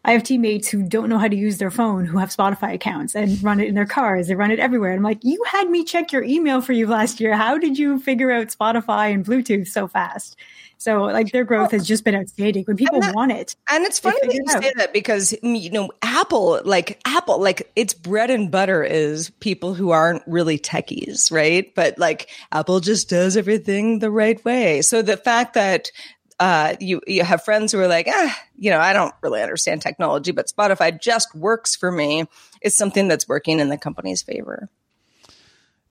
I 0.06 0.12
have 0.12 0.22
teammates 0.22 0.68
who 0.68 0.84
don't 0.84 1.08
know 1.08 1.18
how 1.18 1.26
to 1.26 1.34
use 1.34 1.58
their 1.58 1.72
phone 1.72 2.04
who 2.04 2.18
have 2.18 2.28
Spotify 2.28 2.75
accounts 2.75 3.16
and 3.16 3.42
run 3.42 3.58
it 3.58 3.66
in 3.66 3.75
their 3.75 3.86
cars. 3.86 4.28
They 4.28 4.36
run 4.36 4.52
it 4.52 4.60
everywhere. 4.60 4.92
And 4.92 5.00
I'm 5.00 5.04
like, 5.04 5.18
you 5.25 5.42
had 5.48 5.68
me 5.68 5.82
check 5.82 6.12
your 6.12 6.22
email 6.22 6.60
for 6.60 6.72
you 6.72 6.86
last 6.86 7.20
year. 7.20 7.36
How 7.36 7.58
did 7.58 7.76
you 7.76 7.98
figure 7.98 8.30
out 8.30 8.46
Spotify 8.46 9.12
and 9.12 9.26
Bluetooth 9.26 9.66
so 9.66 9.88
fast? 9.88 10.36
So 10.78 11.04
like 11.04 11.32
their 11.32 11.42
growth 11.42 11.72
has 11.72 11.86
just 11.86 12.04
been 12.04 12.14
outstanding 12.14 12.64
when 12.64 12.76
people 12.76 13.00
that, 13.00 13.14
want 13.14 13.32
it. 13.32 13.56
And 13.68 13.84
it's 13.84 13.98
funny 13.98 14.18
that 14.22 14.32
you 14.32 14.44
say 14.46 14.72
that 14.76 14.92
because 14.92 15.34
mm, 15.42 15.60
you 15.60 15.70
know 15.70 15.90
Apple, 16.02 16.60
like 16.64 17.00
Apple, 17.06 17.40
like 17.40 17.70
its 17.75 17.94
bread 17.94 18.30
and 18.30 18.50
butter 18.50 18.84
is 18.84 19.30
people 19.40 19.75
who 19.75 19.90
aren't 19.90 20.22
really 20.26 20.58
techies, 20.58 21.32
right? 21.32 21.75
But 21.75 21.98
like 21.98 22.28
Apple 22.52 22.80
just 22.80 23.08
does 23.08 23.36
everything 23.36 24.00
the 24.00 24.10
right 24.10 24.42
way. 24.44 24.82
So 24.82 25.02
the 25.02 25.16
fact 25.16 25.54
that 25.54 25.90
uh, 26.38 26.75
you 26.81 27.00
you 27.07 27.25
have 27.25 27.45
friends 27.45 27.73
who 27.73 27.81
are 27.81 27.88
like, 27.88 28.09
ah, 28.11 28.38
you 28.59 28.71
know, 28.71 28.78
I 28.78 28.93
don't 28.93 29.14
really 29.23 29.43
understand 29.43 29.83
technology, 29.83 30.33
but 30.33 30.47
Spotify 30.49 31.00
just 31.00 31.35
works 31.35 31.75
for 31.75 31.90
me. 31.90 32.25
It's 32.61 32.76
something 32.76 33.09
that's 33.09 33.28
working 33.28 33.61
in 33.61 33.69
the 33.69 33.78
company's 33.78 34.23
favor. 34.23 34.69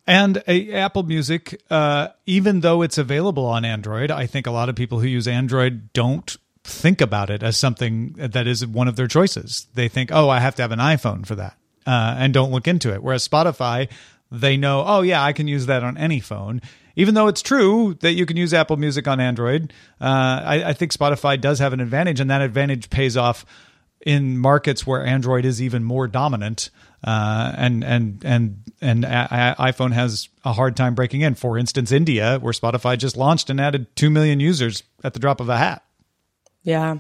And 0.08 0.44
a, 0.48 0.72
Apple 0.74 1.02
Music, 1.04 1.64
uh, 1.72 2.10
even 2.28 2.60
though 2.60 2.84
it's 2.84 3.00
available 3.00 3.46
on 3.46 3.66
Android, 3.66 4.12
I 4.12 4.28
think 4.28 4.46
a 4.46 4.52
lot 4.52 4.70
of 4.70 4.76
people 4.76 5.00
who 5.00 5.08
use 5.08 5.28
Android 5.28 5.92
don't 5.94 6.38
think 6.64 7.02
about 7.02 7.32
it 7.32 7.42
as 7.42 7.58
something 7.58 8.14
that 8.18 8.46
is 8.46 8.66
one 8.66 8.88
of 8.88 8.96
their 8.98 9.08
choices. 9.08 9.68
They 9.74 9.88
think, 9.88 10.12
oh, 10.12 10.30
I 10.30 10.40
have 10.40 10.56
to 10.56 10.62
have 10.62 10.72
an 10.72 10.80
iPhone 10.80 11.26
for 11.26 11.34
that, 11.36 11.58
uh, 11.88 12.16
and 12.20 12.34
don't 12.34 12.52
look 12.52 12.68
into 12.68 12.94
it. 12.94 13.02
Whereas 13.02 13.28
Spotify, 13.28 13.90
they 14.32 14.58
know, 14.58 14.84
oh, 14.86 15.02
yeah, 15.02 15.24
I 15.24 15.34
can 15.34 15.48
use 15.48 15.66
that 15.66 15.84
on 15.84 15.98
any 15.98 16.20
phone 16.20 16.62
even 16.96 17.14
though 17.14 17.28
it's 17.28 17.42
true 17.42 17.96
that 18.02 18.14
you 18.14 18.26
can 18.26 18.38
use 18.38 18.54
Apple 18.54 18.78
Music 18.78 19.08
on 19.08 19.20
Android, 19.20 19.74
uh, 20.02 20.42
I, 20.44 20.64
I, 20.68 20.74
think 20.74 20.92
Spotify 20.92 21.40
does 21.40 21.60
have 21.60 21.74
an 21.74 21.80
advantage, 21.80 22.20
and 22.20 22.30
that 22.30 22.42
advantage 22.42 22.90
pays 22.90 23.18
off 23.18 23.46
in 24.06 24.38
markets 24.38 24.86
where 24.86 25.06
Android 25.06 25.46
is 25.46 25.62
even 25.62 25.84
more 25.84 26.08
dominant. 26.08 26.70
Uh, 27.04 27.54
and 27.58 27.84
and 27.84 28.24
and 28.26 28.64
and 28.82 29.04
iPhone 29.04 29.92
has 29.92 30.30
a 30.44 30.54
hard 30.54 30.76
time 30.76 30.96
breaking 30.96 31.22
in. 31.22 31.36
For 31.36 31.58
instance, 31.58 31.92
India, 31.92 32.40
where 32.40 32.54
Spotify 32.54 32.98
just 32.98 33.16
launched 33.16 33.50
and 33.50 33.62
added 33.62 33.96
two 33.96 34.10
million 34.10 34.40
users 34.40 34.82
at 35.04 35.14
the 35.14 35.20
drop 35.20 35.40
of 35.40 35.50
a 35.50 35.58
hat. 35.58 35.84
Yeah, 36.64 36.98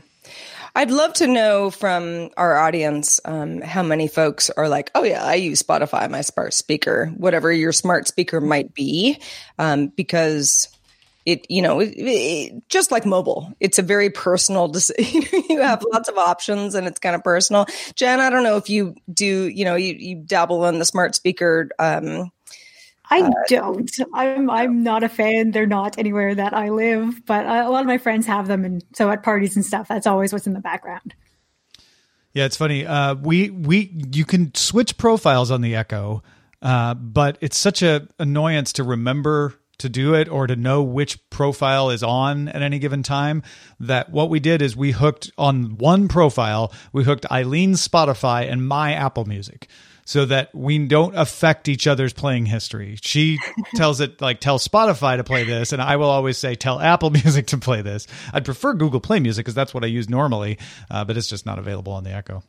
I'd 0.77 0.91
love 0.91 1.13
to 1.13 1.27
know 1.27 1.69
from 1.69 2.31
our 2.35 2.57
audience 2.57 3.21
um, 3.23 3.61
how 3.61 3.81
many 3.81 4.09
folks 4.09 4.49
are 4.49 4.67
like, 4.67 4.91
oh, 4.93 5.03
yeah, 5.03 5.23
I 5.23 5.35
use 5.35 5.63
Spotify, 5.63 6.09
my 6.09 6.19
smart 6.19 6.53
speaker, 6.53 7.13
whatever 7.15 7.49
your 7.51 7.71
smart 7.71 8.09
speaker 8.09 8.41
might 8.41 8.73
be, 8.73 9.17
um, 9.57 9.87
because 9.87 10.67
it, 11.25 11.49
you 11.49 11.61
know, 11.61 11.79
it, 11.79 11.93
it, 11.95 12.69
just 12.69 12.91
like 12.91 13.05
mobile, 13.05 13.53
it's 13.61 13.79
a 13.79 13.83
very 13.83 14.09
personal 14.09 14.67
decision. 14.67 15.23
you 15.49 15.61
have 15.61 15.81
lots 15.93 16.09
of 16.09 16.17
options 16.17 16.75
and 16.75 16.87
it's 16.87 16.99
kind 16.99 17.15
of 17.15 17.23
personal. 17.23 17.65
Jen, 17.95 18.19
I 18.19 18.29
don't 18.29 18.43
know 18.43 18.57
if 18.57 18.69
you 18.69 18.95
do, 19.11 19.47
you 19.47 19.63
know, 19.63 19.75
you, 19.75 19.95
you 19.97 20.15
dabble 20.15 20.65
in 20.65 20.77
the 20.77 20.85
smart 20.85 21.15
speaker 21.15 21.69
um, 21.79 22.31
I 23.09 23.21
uh, 23.21 23.31
don't. 23.47 23.91
I'm 24.13 24.49
I'm 24.49 24.83
not 24.83 25.03
a 25.03 25.09
fan. 25.09 25.51
They're 25.51 25.65
not 25.65 25.97
anywhere 25.97 26.33
that 26.35 26.53
I 26.53 26.69
live, 26.69 27.25
but 27.25 27.45
a 27.45 27.69
lot 27.69 27.81
of 27.81 27.87
my 27.87 27.97
friends 27.97 28.25
have 28.27 28.47
them, 28.47 28.65
and 28.65 28.83
so 28.93 29.09
at 29.09 29.23
parties 29.23 29.55
and 29.55 29.65
stuff, 29.65 29.87
that's 29.87 30.07
always 30.07 30.33
what's 30.33 30.47
in 30.47 30.53
the 30.53 30.59
background. 30.59 31.13
Yeah, 32.33 32.45
it's 32.45 32.57
funny. 32.57 32.85
Uh, 32.85 33.15
we 33.15 33.49
we 33.49 33.91
you 34.11 34.25
can 34.25 34.53
switch 34.55 34.97
profiles 34.97 35.51
on 35.51 35.61
the 35.61 35.75
Echo, 35.75 36.23
uh, 36.61 36.93
but 36.95 37.37
it's 37.41 37.57
such 37.57 37.81
a 37.81 38.07
annoyance 38.19 38.73
to 38.73 38.83
remember 38.83 39.55
to 39.77 39.89
do 39.89 40.13
it 40.13 40.29
or 40.29 40.47
to 40.47 40.55
know 40.55 40.81
which 40.81 41.29
profile 41.29 41.89
is 41.89 42.01
on 42.03 42.47
at 42.49 42.61
any 42.61 42.79
given 42.79 43.03
time 43.03 43.43
that 43.79 44.09
what 44.09 44.29
we 44.29 44.39
did 44.39 44.61
is 44.61 44.75
we 44.75 44.91
hooked 44.91 45.31
on 45.37 45.77
one 45.77 46.07
profile 46.07 46.71
we 46.93 47.03
hooked 47.03 47.25
eileen's 47.29 47.85
spotify 47.85 48.49
and 48.49 48.67
my 48.67 48.93
apple 48.93 49.25
music 49.25 49.67
so 50.05 50.23
that 50.25 50.53
we 50.53 50.87
don't 50.87 51.15
affect 51.17 51.67
each 51.67 51.87
other's 51.87 52.13
playing 52.13 52.45
history. 52.45 52.97
She 53.01 53.39
tells 53.75 53.99
it 53.99 54.21
like 54.21 54.39
tell 54.39 54.59
Spotify 54.59 55.17
to 55.17 55.23
play 55.23 55.43
this, 55.43 55.73
and 55.73 55.81
I 55.81 55.97
will 55.97 56.09
always 56.09 56.37
say 56.37 56.55
tell 56.55 56.79
Apple 56.79 57.09
Music 57.15 57.47
to 57.47 57.57
play 57.57 57.81
this. 57.81 58.07
I'd 58.31 58.45
prefer 58.45 58.73
Google 58.73 59.01
Play 59.01 59.19
Music 59.19 59.43
because 59.43 59.55
that's 59.55 59.73
what 59.73 59.83
I 59.83 59.87
use 59.87 60.07
normally, 60.07 60.59
uh, 60.89 61.03
but 61.03 61.17
it's 61.17 61.27
just 61.27 61.45
not 61.45 61.59
available 61.59 61.93
on 61.93 62.03
the 62.03 62.11
Echo. 62.11 62.43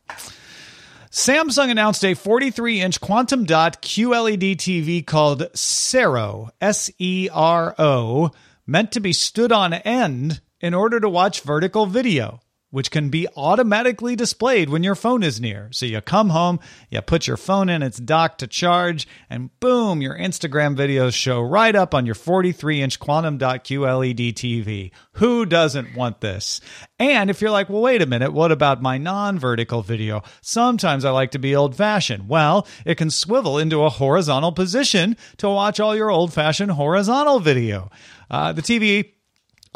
Samsung 1.10 1.70
announced 1.70 2.04
a 2.04 2.14
43 2.14 2.82
inch 2.82 3.00
quantum 3.00 3.44
dot 3.44 3.80
QLED 3.80 4.56
TV 4.56 5.04
called 5.04 5.48
Sero, 5.54 6.50
S 6.60 6.90
E 6.98 7.28
R 7.32 7.75
O, 7.78 8.30
meant 8.66 8.92
to 8.92 9.00
be 9.00 9.14
stood 9.14 9.50
on 9.50 9.72
end 9.72 10.42
in 10.60 10.75
order 10.75 11.00
to 11.00 11.08
watch 11.08 11.40
vertical 11.40 11.86
video 11.86 12.40
which 12.76 12.90
can 12.90 13.09
be 13.09 13.26
automatically 13.37 14.14
displayed 14.14 14.68
when 14.68 14.83
your 14.83 14.95
phone 14.95 15.23
is 15.23 15.40
near. 15.40 15.71
So 15.73 15.87
you 15.87 16.02
come 16.02 16.28
home, 16.28 16.61
you 16.90 17.00
put 17.00 17.26
your 17.26 17.38
phone 17.38 17.71
in 17.71 17.83
its 17.83 17.97
dock 17.97 18.37
to 18.37 18.47
charge, 18.47 19.09
and 19.30 19.49
boom, 19.61 20.02
your 20.02 20.14
Instagram 20.14 20.76
videos 20.76 21.14
show 21.14 21.40
right 21.40 21.75
up 21.75 21.95
on 21.95 22.04
your 22.04 22.14
43 22.14 22.83
inch 22.83 23.00
quantum 23.00 23.38
dot 23.38 23.64
QLED 23.64 24.35
TV. 24.35 24.90
Who 25.12 25.47
doesn't 25.47 25.97
want 25.97 26.21
this? 26.21 26.61
And 26.99 27.30
if 27.30 27.40
you're 27.40 27.50
like, 27.50 27.71
well, 27.71 27.80
wait 27.80 28.02
a 28.02 28.06
minute, 28.06 28.35
what 28.35 28.52
about 28.52 28.83
my 28.83 28.99
non 28.99 29.38
vertical 29.38 29.80
video? 29.80 30.23
Sometimes 30.42 31.06
I 31.06 31.12
like 31.12 31.30
to 31.30 31.38
be 31.38 31.56
old 31.56 31.75
fashioned. 31.75 32.28
Well, 32.28 32.66
it 32.85 32.97
can 32.97 33.09
swivel 33.09 33.56
into 33.56 33.85
a 33.85 33.88
horizontal 33.88 34.52
position 34.52 35.16
to 35.38 35.49
watch 35.49 35.80
all 35.80 35.97
your 35.97 36.11
old 36.11 36.35
fashioned 36.35 36.73
horizontal 36.73 37.40
video. 37.40 37.90
Uh, 38.30 38.52
the 38.52 38.61
TV 38.61 39.12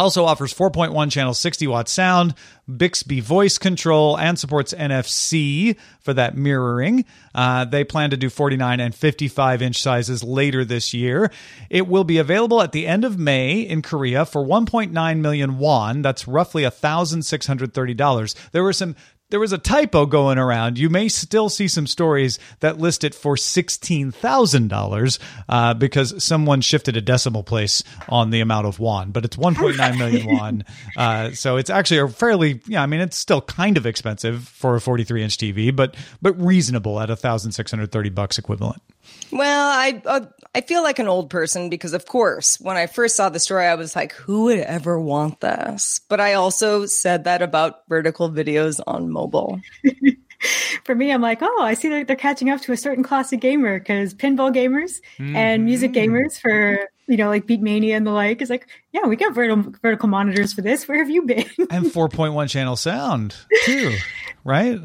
also 0.01 0.25
offers 0.25 0.53
4.1 0.53 1.11
channel 1.11 1.35
60 1.35 1.67
watt 1.67 1.89
sound, 1.89 2.35
Bixby 2.75 3.21
voice 3.21 3.59
control, 3.59 4.19
and 4.19 4.39
supports 4.39 4.73
NFC 4.73 5.77
for 6.01 6.15
that 6.15 6.37
mirroring. 6.37 7.05
Uh, 7.35 7.65
they 7.65 7.85
plan 7.85 8.11
to 8.11 8.17
do 8.17 8.31
49 8.31 8.81
and 8.81 8.95
55 8.95 9.63
inch 9.63 9.81
sizes 9.81 10.25
later 10.25 10.65
this 10.65 10.95
year. 10.95 11.31
It 11.69 11.87
will 11.87 12.05
be 12.05 12.19
available 12.19 12.63
at 12.63 12.73
the 12.73 12.87
end 12.87 13.05
of 13.05 13.19
May 13.19 13.61
in 13.61 13.83
Korea 13.83 14.25
for 14.25 14.45
1.9 14.45 15.19
million 15.21 15.59
won. 15.59 16.03
That's 16.03 16.27
roughly 16.27 16.63
$1,630. 16.63 18.51
There 18.53 18.63
were 18.63 18.73
some 18.73 18.97
there 19.31 19.41
was 19.41 19.53
a 19.53 19.59
typo 19.59 20.07
going 20.07 20.39
around. 20.39 20.79
You 20.79 20.91
may 20.91 21.09
still 21.09 21.49
see 21.49 21.69
some 21.69 21.87
stories 21.87 22.39
that 22.61 22.79
list 22.79 23.05
it 23.05 23.15
for 23.15 23.37
$16,000 23.37 25.19
uh, 25.49 25.75
because 25.75 26.23
someone 26.23 26.61
shifted 26.61 26.97
a 26.97 27.01
decimal 27.01 27.43
place 27.43 27.83
on 28.09 28.31
the 28.31 28.41
amount 28.41 28.67
of 28.67 28.79
won, 28.79 29.11
but 29.11 29.25
it's 29.25 29.37
1.9 29.37 29.99
million 29.99 30.27
won. 30.27 30.65
Uh, 30.97 31.31
so 31.31 31.57
it's 31.57 31.71
actually 31.71 31.99
a 31.99 32.09
fairly, 32.09 32.61
yeah, 32.67 32.83
I 32.83 32.87
mean, 32.87 33.01
it's 33.01 33.17
still 33.17 33.41
kind 33.41 33.77
of 33.77 33.87
expensive 33.87 34.47
for 34.49 34.75
a 34.75 34.81
43 34.81 35.23
inch 35.23 35.39
TV, 35.39 35.75
but, 35.75 35.95
but 36.21 36.39
reasonable 36.41 37.01
at 37.01 37.09
1,630 37.09 38.11
bucks 38.11 38.39
equivalent. 38.39 38.83
Well, 39.33 39.69
I 39.69 40.03
uh, 40.05 40.27
I 40.55 40.61
feel 40.63 40.83
like 40.83 40.99
an 40.99 41.09
old 41.09 41.31
person 41.31 41.71
because, 41.71 41.93
of 41.93 42.07
course, 42.07 42.61
when 42.61 42.77
I 42.77 42.87
first 42.87 43.17
saw 43.17 43.29
the 43.29 43.39
story, 43.39 43.67
I 43.67 43.75
was 43.77 43.95
like, 43.95 44.13
"Who 44.13 44.45
would 44.45 44.59
ever 44.59 44.99
want 45.01 45.41
this?" 45.41 46.01
But 46.09 46.21
I 46.21 46.35
also 46.35 46.87
said 46.87 47.25
that 47.25 47.43
about 47.43 47.87
vertical 47.89 48.31
videos 48.31 48.81
on 48.87 49.11
mobile. 49.11 49.61
For 50.85 50.95
me, 50.95 51.13
I'm 51.13 51.21
like, 51.21 51.39
"Oh, 51.43 51.59
I 51.61 51.75
see 51.75 51.89
that 51.91 52.07
they're 52.07 52.17
catching 52.17 52.51
up 52.51 52.61
to 52.63 52.73
a 52.73 52.77
certain 52.77 53.05
class 53.05 53.33
of 53.33 53.41
gamer 53.41 53.79
because 53.79 54.15
pinball 54.15 54.53
gamers 54.55 55.01
mm-hmm. 55.19 55.37
and 55.37 55.65
music 55.65 55.93
gamers 55.93 56.41
for 56.41 56.89
you 57.07 57.17
know 57.17 57.29
like 57.29 57.47
Beatmania 57.47 57.97
and 57.97 58.07
the 58.07 58.11
like 58.11 58.41
is 58.41 58.51
like, 58.51 58.67
yeah, 58.93 59.07
we 59.07 59.17
got 59.17 59.35
vertical 59.35 59.73
vertical 59.83 60.09
monitors 60.09 60.53
for 60.53 60.63
this. 60.63 60.89
Where 60.89 60.99
have 60.99 61.11
you 61.11 61.23
been? 61.23 61.45
and 61.71 61.87
4.1 61.87 62.49
channel 62.49 62.77
sound 62.77 63.37
too, 63.65 63.97
right? 64.45 64.81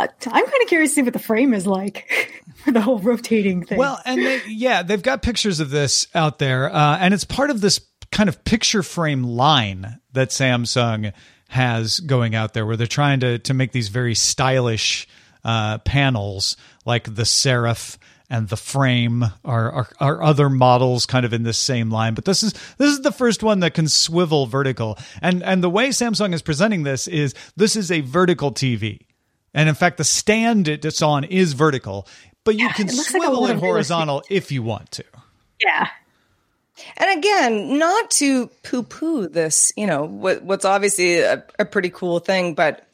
Uh, 0.00 0.06
I'm 0.26 0.44
kind 0.44 0.62
of 0.62 0.68
curious 0.68 0.92
to 0.92 0.94
see 0.94 1.02
what 1.02 1.12
the 1.12 1.18
frame 1.18 1.52
is 1.52 1.66
like 1.66 2.42
for 2.64 2.72
the 2.72 2.80
whole 2.80 2.98
rotating 2.98 3.64
thing. 3.64 3.78
Well, 3.78 4.00
and 4.06 4.24
they, 4.24 4.40
yeah, 4.46 4.82
they've 4.82 5.02
got 5.02 5.22
pictures 5.22 5.60
of 5.60 5.70
this 5.70 6.06
out 6.14 6.38
there, 6.38 6.72
uh, 6.74 6.98
and 6.98 7.12
it's 7.12 7.24
part 7.24 7.50
of 7.50 7.60
this 7.60 7.80
kind 8.10 8.28
of 8.28 8.42
picture 8.44 8.82
frame 8.82 9.22
line 9.22 10.00
that 10.12 10.30
Samsung 10.30 11.12
has 11.48 12.00
going 12.00 12.34
out 12.34 12.54
there, 12.54 12.64
where 12.64 12.76
they're 12.76 12.86
trying 12.86 13.20
to 13.20 13.38
to 13.40 13.52
make 13.52 13.72
these 13.72 13.88
very 13.88 14.14
stylish 14.14 15.06
uh, 15.44 15.78
panels, 15.78 16.56
like 16.86 17.14
the 17.14 17.24
Serif 17.24 17.98
and 18.30 18.48
the 18.48 18.56
frame 18.56 19.24
are, 19.44 19.72
are 19.72 19.88
are 20.00 20.22
other 20.22 20.48
models 20.48 21.04
kind 21.04 21.26
of 21.26 21.34
in 21.34 21.42
this 21.42 21.58
same 21.58 21.90
line. 21.90 22.14
But 22.14 22.24
this 22.24 22.42
is 22.42 22.52
this 22.78 22.90
is 22.90 23.02
the 23.02 23.12
first 23.12 23.42
one 23.42 23.60
that 23.60 23.74
can 23.74 23.86
swivel 23.86 24.46
vertical. 24.46 24.96
And 25.20 25.42
and 25.42 25.62
the 25.62 25.68
way 25.68 25.88
Samsung 25.88 26.32
is 26.32 26.40
presenting 26.40 26.84
this 26.84 27.06
is 27.06 27.34
this 27.56 27.76
is 27.76 27.90
a 27.90 28.00
vertical 28.00 28.50
TV 28.50 29.00
and 29.54 29.68
in 29.68 29.74
fact 29.74 29.98
the 29.98 30.04
stand 30.04 30.68
it's 30.68 31.02
on 31.02 31.24
is 31.24 31.52
vertical 31.52 32.06
but 32.44 32.56
you 32.56 32.66
Yeah, 32.66 32.72
can 32.72 32.88
it 32.88 32.94
looks 32.94 33.14
like 33.14 33.22
swivel 33.22 33.46
it 33.46 33.56
horizontal 33.58 34.22
if 34.30 34.50
you 34.52 34.62
want 34.62 34.90
to 34.92 35.04
Yeah. 35.64 35.88
And 36.96 37.18
again, 37.18 37.78
not 37.78 38.10
to 38.12 38.46
poo 38.62 38.82
poo 38.82 39.28
this, 39.28 39.72
you 39.76 39.86
know, 39.86 40.04
what, 40.04 40.42
what's 40.42 40.64
obviously 40.64 41.20
a, 41.20 41.44
a 41.58 41.64
pretty 41.64 41.90
cool 41.90 42.20
thing, 42.20 42.54
but 42.54 42.86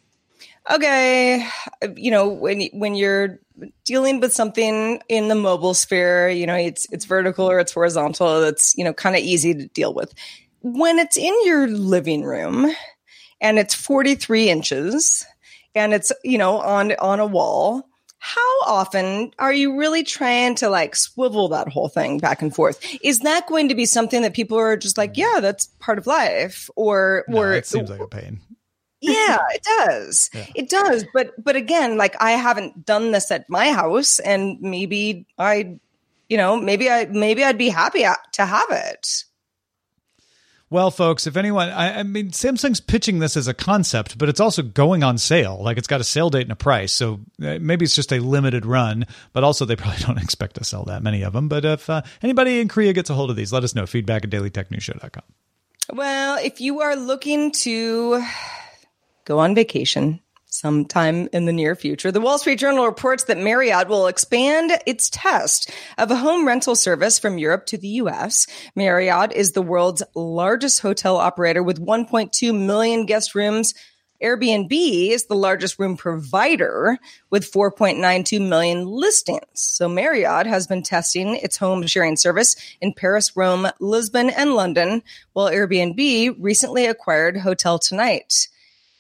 okay, 0.71 1.49
you 1.95 2.11
know, 2.11 2.29
when 2.29 2.63
when 2.73 2.95
you're 2.97 3.39
dealing 3.85 4.19
with 4.21 4.33
something 4.33 5.01
in 5.09 5.29
the 5.29 5.35
mobile 5.37 5.75
sphere, 5.75 6.29
you 6.29 6.47
know, 6.47 6.57
it's 6.57 6.87
it's 6.91 7.05
vertical 7.05 7.49
or 7.49 7.61
it's 7.61 7.73
horizontal, 7.73 8.41
that's, 8.41 8.77
you 8.77 8.83
know, 8.83 8.93
kind 8.93 9.15
of 9.15 9.23
easy 9.23 9.55
to 9.55 9.67
deal 9.69 9.95
with. 9.95 10.13
When 10.63 10.99
it's 10.99 11.17
in 11.17 11.35
your 11.45 11.69
living 11.69 12.25
room 12.25 12.75
and 13.41 13.59
it's 13.59 13.75
43 13.75 14.51
inches 14.51 15.25
and 15.77 15.95
it's, 15.95 16.13
you 16.25 16.39
know, 16.39 16.59
on 16.59 16.93
on 16.93 17.21
a 17.21 17.27
wall, 17.27 17.89
how 18.19 18.61
often 18.67 19.33
are 19.39 19.53
you 19.53 19.79
really 19.79 20.03
trying 20.03 20.55
to 20.57 20.69
like 20.69 20.97
swivel 20.97 21.49
that 21.49 21.69
whole 21.69 21.89
thing 21.89 22.19
back 22.19 22.43
and 22.43 22.55
forth? 22.55 22.85
Is 23.03 23.21
that 23.21 23.47
going 23.47 23.69
to 23.69 23.75
be 23.75 23.87
something 23.87 24.23
that 24.23 24.35
people 24.35 24.59
are 24.59 24.77
just 24.77 24.99
like, 24.99 25.17
yeah, 25.17 25.39
that's 25.41 25.67
part 25.79 25.99
of 25.99 26.07
life, 26.07 26.69
or 26.77 27.25
no, 27.29 27.39
or 27.39 27.53
it 27.53 27.67
seems 27.67 27.91
like 27.91 28.01
a 28.01 28.09
pain 28.09 28.41
yeah, 29.01 29.39
it 29.51 29.63
does. 29.63 30.31
It 30.55 30.69
does. 30.69 31.05
But 31.13 31.33
but 31.43 31.57
again, 31.57 31.97
like 31.97 32.17
I 32.21 32.33
haven't 32.33 32.85
done 32.85 33.13
this 33.13 33.31
at 33.31 33.49
my 33.49 33.73
house, 33.73 34.19
and 34.19 34.61
maybe 34.61 35.27
I, 35.39 35.79
you 36.29 36.37
know, 36.37 36.57
maybe 36.57 36.91
I 36.91 37.07
maybe 37.07 37.45
I'd 37.45 37.59
be 37.59 37.69
happy 37.69 38.05
to 38.33 38.47
have 38.47 38.71
it. 38.71 39.25
Well, 40.69 40.91
folks, 40.91 41.29
if 41.29 41.37
anyone, 41.37 41.69
I, 41.69 42.01
I 42.01 42.03
mean, 42.03 42.31
Samsung's 42.31 42.81
pitching 42.81 43.21
this 43.21 43.37
as 43.37 43.47
a 43.47 43.55
concept, 43.55 44.19
but 44.19 44.29
it's 44.29 44.41
also 44.41 44.63
going 44.65 45.05
on 45.05 45.17
sale. 45.17 45.63
Like 45.63 45.79
it's 45.79 45.87
got 45.87 46.01
a 46.01 46.05
sale 46.05 46.29
date 46.29 46.43
and 46.43 46.51
a 46.51 46.57
price. 46.57 46.93
So 46.93 47.21
uh, 47.41 47.59
maybe 47.61 47.85
it's 47.85 47.95
just 47.95 48.13
a 48.13 48.19
limited 48.19 48.67
run, 48.67 49.07
but 49.33 49.45
also 49.45 49.65
they 49.65 49.77
probably 49.77 50.03
don't 50.05 50.19
expect 50.19 50.57
to 50.57 50.65
sell 50.65 50.85
that 50.85 51.05
many 51.05 51.23
of 51.23 51.35
them. 51.35 51.49
But 51.49 51.65
if 51.65 51.89
uh, 51.89 52.03
anybody 52.21 52.61
in 52.61 52.67
Korea 52.67 52.93
gets 52.93 53.11
a 53.11 53.15
hold 53.15 53.31
of 53.31 53.37
these, 53.37 53.53
let 53.53 53.63
us 53.63 53.77
know. 53.77 53.87
Feedback 53.87 54.25
at 54.25 54.31
dailytechnewsshow.com. 54.31 55.23
Well, 55.93 56.39
if 56.43 56.61
you 56.61 56.81
are 56.81 56.97
looking 56.97 57.53
to 57.53 58.25
go 59.25 59.39
on 59.39 59.55
vacation 59.55 60.21
sometime 60.47 61.29
in 61.33 61.45
the 61.45 61.53
near 61.53 61.75
future, 61.75 62.11
the 62.11 62.21
Wall 62.21 62.39
Street 62.39 62.59
Journal 62.59 62.87
reports 62.87 63.25
that 63.25 63.39
Marriott 63.39 63.89
will 63.89 64.07
expand 64.07 64.73
its 64.87 65.11
test 65.11 65.71
of 65.99 66.11
a 66.11 66.17
home 66.17 66.47
rental 66.47 66.75
service 66.75 67.19
from 67.19 67.39
Europe 67.39 67.67
to 67.67 67.79
the 67.79 67.89
US. 67.89 68.47
Marriott 68.75 69.33
is 69.33 69.53
the 69.53 69.63
world's 69.63 70.03
largest 70.15 70.81
hotel 70.81 71.17
operator 71.17 71.63
with 71.63 71.85
1.2 71.85 72.59
million 72.59 73.07
guest 73.07 73.35
rooms. 73.35 73.75
Airbnb 74.23 74.71
is 75.11 75.27
the 75.27 75.35
largest 75.35 75.79
room 75.79 75.97
provider 75.97 76.99
with 77.31 77.51
4.92 77.53 78.49
million 78.49 78.87
listings. 78.87 79.43
So 79.53 79.89
Marriott 79.89 80.47
has 80.47 80.67
been 80.67 80.83
testing 80.83 81.37
its 81.37 81.59
home 81.59 81.87
sharing 81.87 82.17
service 82.17 82.57
in 82.81 82.95
Paris, 82.95 83.37
Rome, 83.37 83.69
Lisbon, 83.79 84.31
and 84.31 84.55
London, 84.55 85.03
while 85.35 85.51
Airbnb 85.51 86.37
recently 86.39 86.87
acquired 86.87 87.37
Hotel 87.37 87.79
Tonight. 87.79 88.49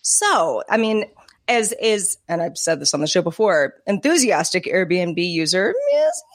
So, 0.03 0.63
I 0.69 0.77
mean, 0.77 1.07
as 1.49 1.73
is, 1.73 2.19
and 2.29 2.43
I've 2.43 2.59
said 2.59 2.81
this 2.81 2.95
on 2.95 3.01
the 3.01 3.07
show 3.07 3.23
before, 3.23 3.75
enthusiastic 3.87 4.65
Airbnb 4.65 5.17
user 5.19 5.71
is, 5.71 5.75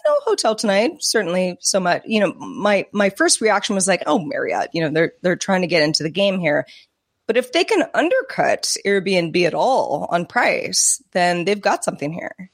you 0.05 0.11
know, 0.11 0.15
hotel 0.23 0.55
tonight, 0.55 0.97
certainly 0.99 1.57
so 1.59 1.79
much, 1.79 2.03
you 2.05 2.19
know, 2.19 2.33
my, 2.33 2.85
my 2.91 3.09
first 3.09 3.41
reaction 3.41 3.75
was 3.75 3.87
like, 3.87 4.03
oh, 4.05 4.19
Marriott, 4.19 4.69
you 4.73 4.81
know, 4.81 4.89
they're, 4.89 5.13
they're 5.21 5.35
trying 5.35 5.61
to 5.61 5.67
get 5.67 5.83
into 5.83 6.03
the 6.03 6.09
game 6.09 6.39
here. 6.39 6.65
But 7.27 7.37
if 7.37 7.51
they 7.51 7.63
can 7.63 7.83
undercut 7.93 8.75
Airbnb 8.85 9.45
at 9.45 9.53
all 9.53 10.07
on 10.09 10.25
price, 10.25 11.01
then 11.11 11.45
they've 11.45 11.61
got 11.61 11.83
something 11.83 12.11
here. 12.11 12.49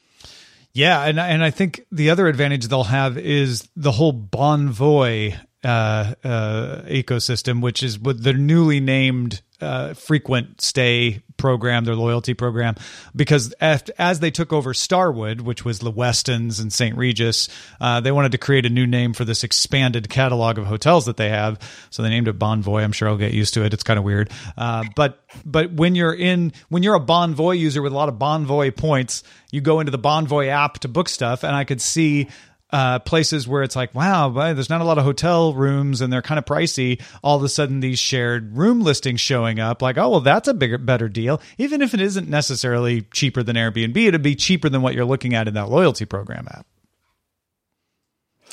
Yeah, 0.73 1.03
and 1.05 1.19
and 1.19 1.43
I 1.43 1.49
think 1.49 1.85
the 1.91 2.11
other 2.11 2.27
advantage 2.27 2.67
they'll 2.67 2.83
have 2.83 3.17
is 3.17 3.67
the 3.75 3.91
whole 3.91 4.13
Bonvoy 4.13 5.35
uh, 5.63 6.13
uh, 6.23 6.81
ecosystem, 6.83 7.61
which 7.61 7.81
is 7.81 7.99
with 7.99 8.23
the 8.23 8.33
newly 8.33 8.79
named 8.79 9.41
uh, 9.59 9.93
frequent 9.95 10.61
stay 10.61 11.21
program, 11.37 11.83
their 11.83 11.95
loyalty 11.95 12.35
program, 12.35 12.75
because 13.15 13.51
as 13.53 14.19
they 14.19 14.29
took 14.29 14.53
over 14.53 14.73
Starwood, 14.73 15.41
which 15.41 15.65
was 15.65 15.79
the 15.79 15.91
Westins 15.91 16.61
and 16.61 16.71
St. 16.71 16.95
Regis, 16.95 17.49
uh, 17.81 17.99
they 17.99 18.11
wanted 18.11 18.31
to 18.33 18.37
create 18.37 18.67
a 18.67 18.69
new 18.69 18.85
name 18.85 19.13
for 19.13 19.25
this 19.25 19.43
expanded 19.43 20.09
catalog 20.09 20.59
of 20.59 20.65
hotels 20.65 21.05
that 21.05 21.17
they 21.17 21.29
have. 21.29 21.59
So 21.89 22.03
they 22.03 22.09
named 22.09 22.27
it 22.27 22.37
Bonvoy. 22.37 22.83
I'm 22.83 22.91
sure 22.91 23.07
I'll 23.07 23.17
get 23.17 23.33
used 23.33 23.55
to 23.55 23.65
it. 23.65 23.73
It's 23.73 23.83
kind 23.83 23.97
of 23.97 24.03
weird, 24.03 24.29
uh, 24.57 24.83
but 24.95 25.23
but 25.43 25.73
when 25.73 25.95
you're 25.95 26.13
in 26.13 26.53
when 26.69 26.83
you're 26.83 26.95
a 26.95 26.99
Bonvoy 26.99 27.57
user 27.57 27.81
with 27.81 27.93
a 27.93 27.95
lot 27.95 28.09
of 28.09 28.15
Bonvoy 28.15 28.75
points, 28.75 29.23
you 29.51 29.61
go 29.61 29.79
into 29.79 29.91
the 29.91 29.99
Bonvoy 29.99 30.49
app 30.49 30.79
to 30.79 30.87
book 30.87 31.09
stuff, 31.09 31.43
and 31.43 31.55
I 31.55 31.63
could 31.63 31.81
see 31.81 32.27
uh, 32.71 32.99
places 32.99 33.47
where 33.47 33.63
it's 33.63 33.75
like, 33.75 33.95
wow, 33.95 34.29
there's 34.29 34.69
not 34.69 34.81
a 34.81 34.83
lot 34.83 34.97
of 34.97 35.05
hotel 35.05 35.53
rooms 35.53 36.01
and 36.01 36.11
they're 36.11 36.21
kind 36.21 36.37
of 36.37 36.43
pricey. 36.45 37.01
All 37.23 37.37
of 37.37 37.43
a 37.43 37.49
sudden, 37.49 37.79
these 37.79 37.97
shared 37.99 38.57
room 38.57 38.81
listings 38.81 39.21
showing 39.21 39.59
up, 39.59 39.81
like, 39.81 39.97
oh, 39.97 40.09
well, 40.09 40.19
that's 40.19 40.47
a 40.49 40.53
bigger, 40.53 40.77
better 40.77 41.07
deal. 41.07 41.41
Even 41.57 41.81
if 41.81 41.93
it 41.93 42.01
isn't 42.01 42.27
necessarily 42.27 43.03
cheaper 43.13 43.41
than 43.41 43.55
Airbnb, 43.55 43.95
it'd 43.95 44.21
be 44.21 44.35
cheaper 44.35 44.67
than 44.67 44.81
what 44.81 44.93
you're 44.95 45.05
looking 45.05 45.33
at 45.33 45.47
in 45.47 45.53
that 45.53 45.69
loyalty 45.69 46.03
program 46.05 46.47
app. 46.49 46.65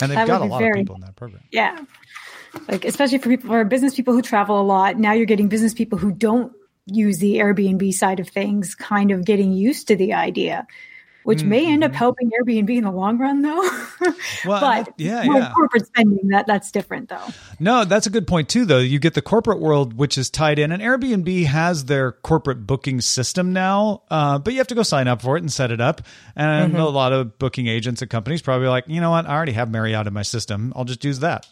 And 0.01 0.11
they've 0.11 0.17
That 0.17 0.27
got 0.27 0.43
a 0.43 0.45
lot 0.47 0.59
very- 0.59 0.81
of 0.81 0.87
people 0.87 0.95
in 0.97 1.01
that 1.03 1.17
program. 1.17 1.43
Yeah. 1.51 1.79
Like 2.69 2.85
especially 2.85 3.19
for 3.19 3.29
people 3.29 3.51
for 3.51 3.65
business 3.65 3.95
people 3.95 4.15
who 4.15 4.23
travel 4.23 4.61
a 4.61 4.63
lot. 4.63 4.97
Now 4.97 5.13
you're 5.13 5.27
getting 5.27 5.49
business 5.49 5.75
people 5.75 5.99
who 5.99 6.13
don't 6.13 6.53
use 6.87 7.19
the 7.19 7.37
Airbnb 7.39 7.93
side 7.95 8.21
of 8.21 8.29
things 8.29 8.77
kind 8.77 9.11
of 9.11 9.25
getting 9.25 9.53
used 9.53 9.89
to 9.89 9.97
the 9.97 10.13
idea. 10.13 10.67
Which 11.25 11.43
may 11.43 11.67
end 11.67 11.83
up 11.83 11.93
helping 11.93 12.31
Airbnb 12.31 12.69
in 12.71 12.85
the 12.85 12.91
long 12.91 13.19
run 13.19 13.43
though. 13.43 13.61
Mm-hmm. 13.63 14.11
Well, 14.47 14.61
but 14.61 14.85
that- 14.85 14.95
yeah, 14.99 15.25
more 15.25 15.39
yeah. 15.39 15.53
corporate 15.55 15.87
spending 15.87 16.29
that 16.29 16.47
that's 16.47 16.71
different 16.71 17.09
though. 17.09 17.27
No, 17.59 17.85
that's 17.87 18.07
a 18.07 18.11
good 18.11 18.27
point 18.27 18.51
too. 18.51 18.67
Though 18.67 18.79
you 18.79 18.99
get 18.99 19.15
the 19.15 19.23
corporate 19.23 19.59
world, 19.59 19.95
which 19.97 20.19
is 20.19 20.29
tied 20.29 20.59
in, 20.59 20.71
and 20.71 20.83
Airbnb 20.83 21.47
has 21.47 21.87
their 21.87 22.13
corporate 22.13 22.67
booking 22.67 23.01
system 23.01 23.55
now, 23.55 24.03
uh, 24.11 24.39
but 24.39 24.53
you 24.53 24.59
have 24.59 24.67
to 24.67 24.75
go 24.75 24.83
sign 24.83 25.09
up 25.09 25.23
for 25.23 25.37
it 25.37 25.43
and 25.43 25.51
set 25.51 25.71
it 25.71 25.81
up. 25.81 26.03
And 26.37 26.77
a 26.77 26.85
lot 26.89 27.13
of 27.13 27.39
booking 27.39 27.67
agents 27.69 28.03
and 28.03 28.11
companies 28.11 28.43
probably 28.43 28.69
like, 28.69 28.85
you 28.87 29.01
know 29.01 29.11
what, 29.11 29.27
I 29.27 29.35
already 29.35 29.53
have 29.53 29.71
Marriott 29.71 30.07
in 30.07 30.13
my 30.13 30.23
system. 30.23 30.73
I'll 30.77 30.85
just 30.85 31.05
use 31.05 31.21
that. 31.21 31.47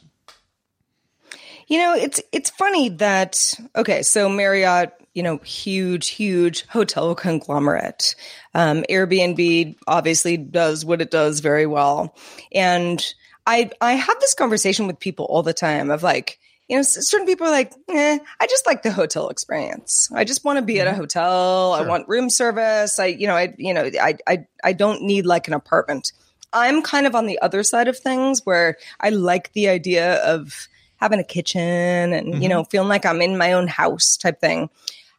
You 1.68 1.78
know, 1.78 1.94
it's 1.94 2.20
it's 2.32 2.50
funny 2.50 2.90
that 2.90 3.54
okay, 3.76 4.02
so 4.02 4.28
Marriott, 4.28 4.92
you 5.14 5.22
know, 5.22 5.38
huge, 5.38 6.08
huge 6.08 6.66
hotel 6.68 7.14
conglomerate. 7.14 8.14
Um, 8.54 8.84
Airbnb 8.88 9.76
obviously 9.86 10.36
does 10.36 10.84
what 10.84 11.00
it 11.00 11.10
does 11.10 11.40
very 11.40 11.66
well, 11.66 12.16
and 12.52 13.04
I 13.46 13.70
I 13.80 13.92
have 13.92 14.20
this 14.20 14.34
conversation 14.34 14.86
with 14.86 14.98
people 14.98 15.26
all 15.26 15.42
the 15.42 15.52
time 15.52 15.90
of 15.90 16.02
like, 16.02 16.38
you 16.68 16.76
know, 16.76 16.82
certain 16.82 17.26
people 17.26 17.46
are 17.46 17.50
like, 17.50 17.72
eh, 17.88 18.18
I 18.40 18.46
just 18.46 18.66
like 18.66 18.82
the 18.82 18.92
hotel 18.92 19.28
experience. 19.28 20.10
I 20.14 20.24
just 20.24 20.44
want 20.44 20.58
to 20.58 20.62
be 20.62 20.80
at 20.80 20.86
a 20.86 20.94
hotel. 20.94 21.72
I 21.72 21.82
want 21.82 22.08
room 22.08 22.30
service. 22.30 22.98
I, 22.98 23.06
you 23.06 23.26
know, 23.26 23.36
I, 23.36 23.54
you 23.58 23.74
know, 23.74 23.90
I, 24.00 24.16
I, 24.26 24.46
I 24.64 24.72
don't 24.72 25.02
need 25.02 25.26
like 25.26 25.48
an 25.48 25.54
apartment. 25.54 26.12
I'm 26.52 26.82
kind 26.82 27.06
of 27.06 27.14
on 27.14 27.26
the 27.26 27.38
other 27.40 27.62
side 27.62 27.88
of 27.88 27.98
things 27.98 28.46
where 28.46 28.76
I 29.00 29.10
like 29.10 29.52
the 29.52 29.68
idea 29.68 30.16
of 30.24 30.68
having 30.96 31.18
a 31.18 31.24
kitchen 31.24 32.12
and, 32.12 32.42
you 32.42 32.48
know, 32.48 32.64
feeling 32.64 32.88
like 32.88 33.04
I'm 33.04 33.20
in 33.20 33.36
my 33.36 33.52
own 33.52 33.66
house 33.66 34.16
type 34.16 34.40
thing. 34.40 34.70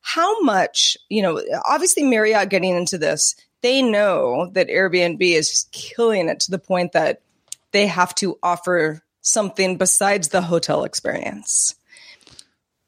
How 0.03 0.41
much, 0.41 0.97
you 1.09 1.21
know, 1.21 1.41
obviously 1.65 2.03
Marriott 2.03 2.49
getting 2.49 2.75
into 2.75 2.97
this, 2.97 3.35
they 3.61 3.81
know 3.81 4.49
that 4.51 4.67
Airbnb 4.67 5.21
is 5.21 5.49
just 5.49 5.71
killing 5.71 6.27
it 6.27 6.41
to 6.41 6.51
the 6.51 6.59
point 6.59 6.91
that 6.91 7.21
they 7.71 7.87
have 7.87 8.13
to 8.15 8.37
offer 8.43 9.01
something 9.21 9.77
besides 9.77 10.27
the 10.27 10.41
hotel 10.41 10.83
experience. 10.83 11.73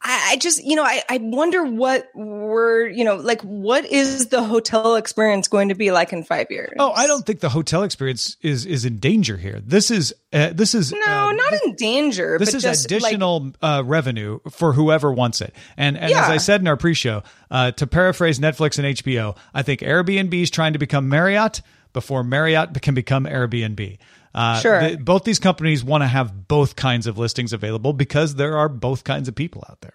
I, 0.07 0.37
just, 0.37 0.63
you 0.63 0.75
know, 0.75 0.83
I, 0.83 1.01
I 1.09 1.17
wonder 1.17 1.63
what 1.63 2.09
we're, 2.13 2.87
you 2.87 3.03
know, 3.03 3.15
like 3.15 3.41
what 3.41 3.85
is 3.85 4.27
the 4.27 4.43
hotel 4.43 4.95
experience 4.95 5.47
going 5.47 5.69
to 5.69 5.75
be 5.75 5.91
like 5.91 6.13
in 6.13 6.23
five 6.23 6.47
years? 6.49 6.73
Oh, 6.79 6.91
I 6.91 7.07
don't 7.07 7.25
think 7.25 7.39
the 7.39 7.49
hotel 7.49 7.83
experience 7.83 8.37
is 8.41 8.65
is 8.65 8.85
in 8.85 8.97
danger 8.97 9.37
here. 9.37 9.61
This 9.65 9.89
is 9.89 10.13
uh, 10.31 10.51
this 10.53 10.75
is 10.75 10.91
No, 10.91 10.99
uh, 11.05 11.31
not 11.31 11.53
in 11.65 11.75
danger. 11.75 12.37
this 12.37 12.49
but 12.49 12.55
is 12.57 12.63
just, 12.63 12.91
like, 12.91 13.01
additional 13.01 13.51
uh, 13.61 13.83
revenue 13.85 14.39
for 14.51 14.73
whoever 14.73 15.11
wants 15.11 15.41
it. 15.41 15.55
And, 15.77 15.97
and 15.97 16.11
as 16.11 16.29
I 16.29 16.37
said 16.37 16.61
in 16.61 16.67
our 16.67 16.77
pre-show, 16.77 17.23
uh, 17.49 17.71
to 17.71 17.87
paraphrase 17.87 18.39
Netflix 18.39 18.77
and 18.77 18.97
HBO, 18.97 19.35
I 19.53 19.63
think 19.63 19.81
Airbnb 19.81 20.33
is 20.33 20.51
trying 20.51 20.73
to 20.73 20.79
become 20.79 21.09
Marriott, 21.09 21.61
before 21.93 22.23
Marriott 22.23 22.79
can 22.81 22.93
become 22.93 23.25
Airbnb. 23.25 23.97
Uh, 24.35 24.59
Sure. 24.59 24.89
the- 24.91 24.97
both 24.97 25.23
these 25.23 25.39
companies 25.39 25.81
want 25.83 26.03
to 26.03 26.07
have 26.07 26.47
both 26.49 26.75
kinds 26.75 27.07
of 27.07 27.17
listings 27.17 27.53
available 27.53 27.93
because 27.93 28.35
there 28.35 28.57
are 28.57 28.67
both 28.69 29.03
kinds 29.05 29.27
of 29.29 29.33
people 29.35 29.63
out 29.69 29.79
there. 29.81 29.93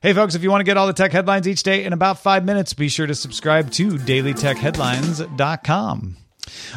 Hey, 0.00 0.14
folks, 0.14 0.34
if 0.34 0.42
you 0.42 0.50
want 0.50 0.58
to 0.60 0.64
get 0.64 0.76
all 0.76 0.86
the 0.88 0.92
tech 0.94 1.12
headlines 1.12 1.46
each 1.46 1.62
day 1.62 1.84
in 1.84 1.92
about 1.92 2.18
five 2.18 2.44
minutes, 2.44 2.72
be 2.74 2.88
sure 2.88 3.06
to 3.06 3.14
subscribe 3.14 3.70
to 3.72 3.90
dailytechheadlines.com. 3.90 6.16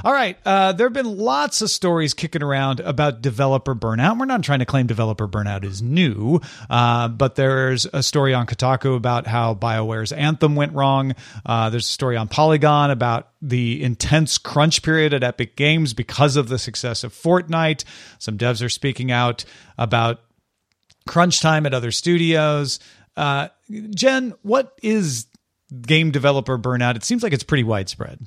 All 0.03 0.13
right. 0.13 0.37
Uh, 0.45 0.71
there 0.73 0.87
have 0.87 0.93
been 0.93 1.17
lots 1.17 1.61
of 1.61 1.69
stories 1.69 2.13
kicking 2.13 2.43
around 2.43 2.79
about 2.79 3.21
developer 3.21 3.75
burnout. 3.75 4.19
We're 4.19 4.25
not 4.25 4.43
trying 4.43 4.59
to 4.59 4.65
claim 4.65 4.87
developer 4.87 5.27
burnout 5.27 5.63
is 5.63 5.81
new, 5.81 6.41
uh, 6.69 7.07
but 7.07 7.35
there's 7.35 7.85
a 7.93 8.03
story 8.03 8.33
on 8.33 8.45
Kotaku 8.47 8.95
about 8.95 9.27
how 9.27 9.53
BioWare's 9.53 10.11
Anthem 10.11 10.55
went 10.55 10.73
wrong. 10.73 11.13
Uh, 11.45 11.69
there's 11.69 11.87
a 11.87 11.91
story 11.91 12.17
on 12.17 12.27
Polygon 12.27 12.91
about 12.91 13.29
the 13.41 13.83
intense 13.83 14.37
crunch 14.37 14.81
period 14.81 15.13
at 15.13 15.23
Epic 15.23 15.55
Games 15.55 15.93
because 15.93 16.35
of 16.35 16.47
the 16.47 16.59
success 16.59 17.03
of 17.03 17.13
Fortnite. 17.13 17.83
Some 18.19 18.37
devs 18.37 18.63
are 18.63 18.69
speaking 18.69 19.11
out 19.11 19.45
about 19.77 20.21
crunch 21.07 21.41
time 21.41 21.65
at 21.65 21.73
other 21.73 21.91
studios. 21.91 22.79
Uh, 23.15 23.49
Jen, 23.91 24.33
what 24.41 24.77
is 24.81 25.27
game 25.81 26.11
developer 26.11 26.57
burnout? 26.57 26.95
It 26.95 27.03
seems 27.03 27.23
like 27.23 27.33
it's 27.33 27.43
pretty 27.43 27.63
widespread. 27.63 28.19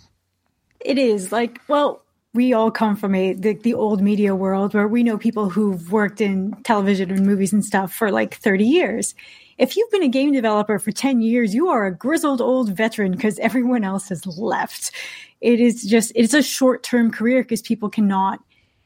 It 0.81 0.99
is 0.99 1.33
like, 1.33 1.61
well, 1.69 2.03
we 2.35 2.53
all 2.53 2.71
come 2.71 2.95
from 2.95 3.15
a 3.15 3.33
the, 3.33 3.55
the 3.55 3.75
old 3.75 4.01
media 4.01 4.35
world 4.35 4.75
where 4.75 4.87
we 4.87 5.03
know 5.03 5.19
people 5.19 5.51
who've 5.51 5.91
worked 5.91 6.21
in 6.21 6.53
television 6.63 7.11
and 7.11 7.27
movies 7.27 7.53
and 7.53 7.65
stuff 7.65 7.93
for 7.93 8.11
like 8.11 8.37
30 8.37 8.65
years. 8.65 9.15
If 9.57 9.77
you've 9.77 9.91
been 9.91 10.05
a 10.05 10.09
game 10.09 10.33
developer 10.33 10.79
for 10.79 10.93
10 10.93 11.21
years, 11.21 11.53
you 11.53 11.69
are 11.69 11.87
a 11.87 11.95
grizzled 11.95 12.41
old 12.41 12.71
veteran 12.71 13.13
because 13.13 13.39
everyone 13.41 13.83
else 13.83 14.09
has 14.11 14.25
left. 14.27 14.93
It 15.41 15.59
is 15.59 15.85
just, 15.85 16.13
it's 16.15 16.35
a 16.35 16.43
short 16.43 16.83
term 16.83 17.11
career 17.11 17.43
because 17.43 17.63
people 17.63 17.89
cannot 17.89 18.41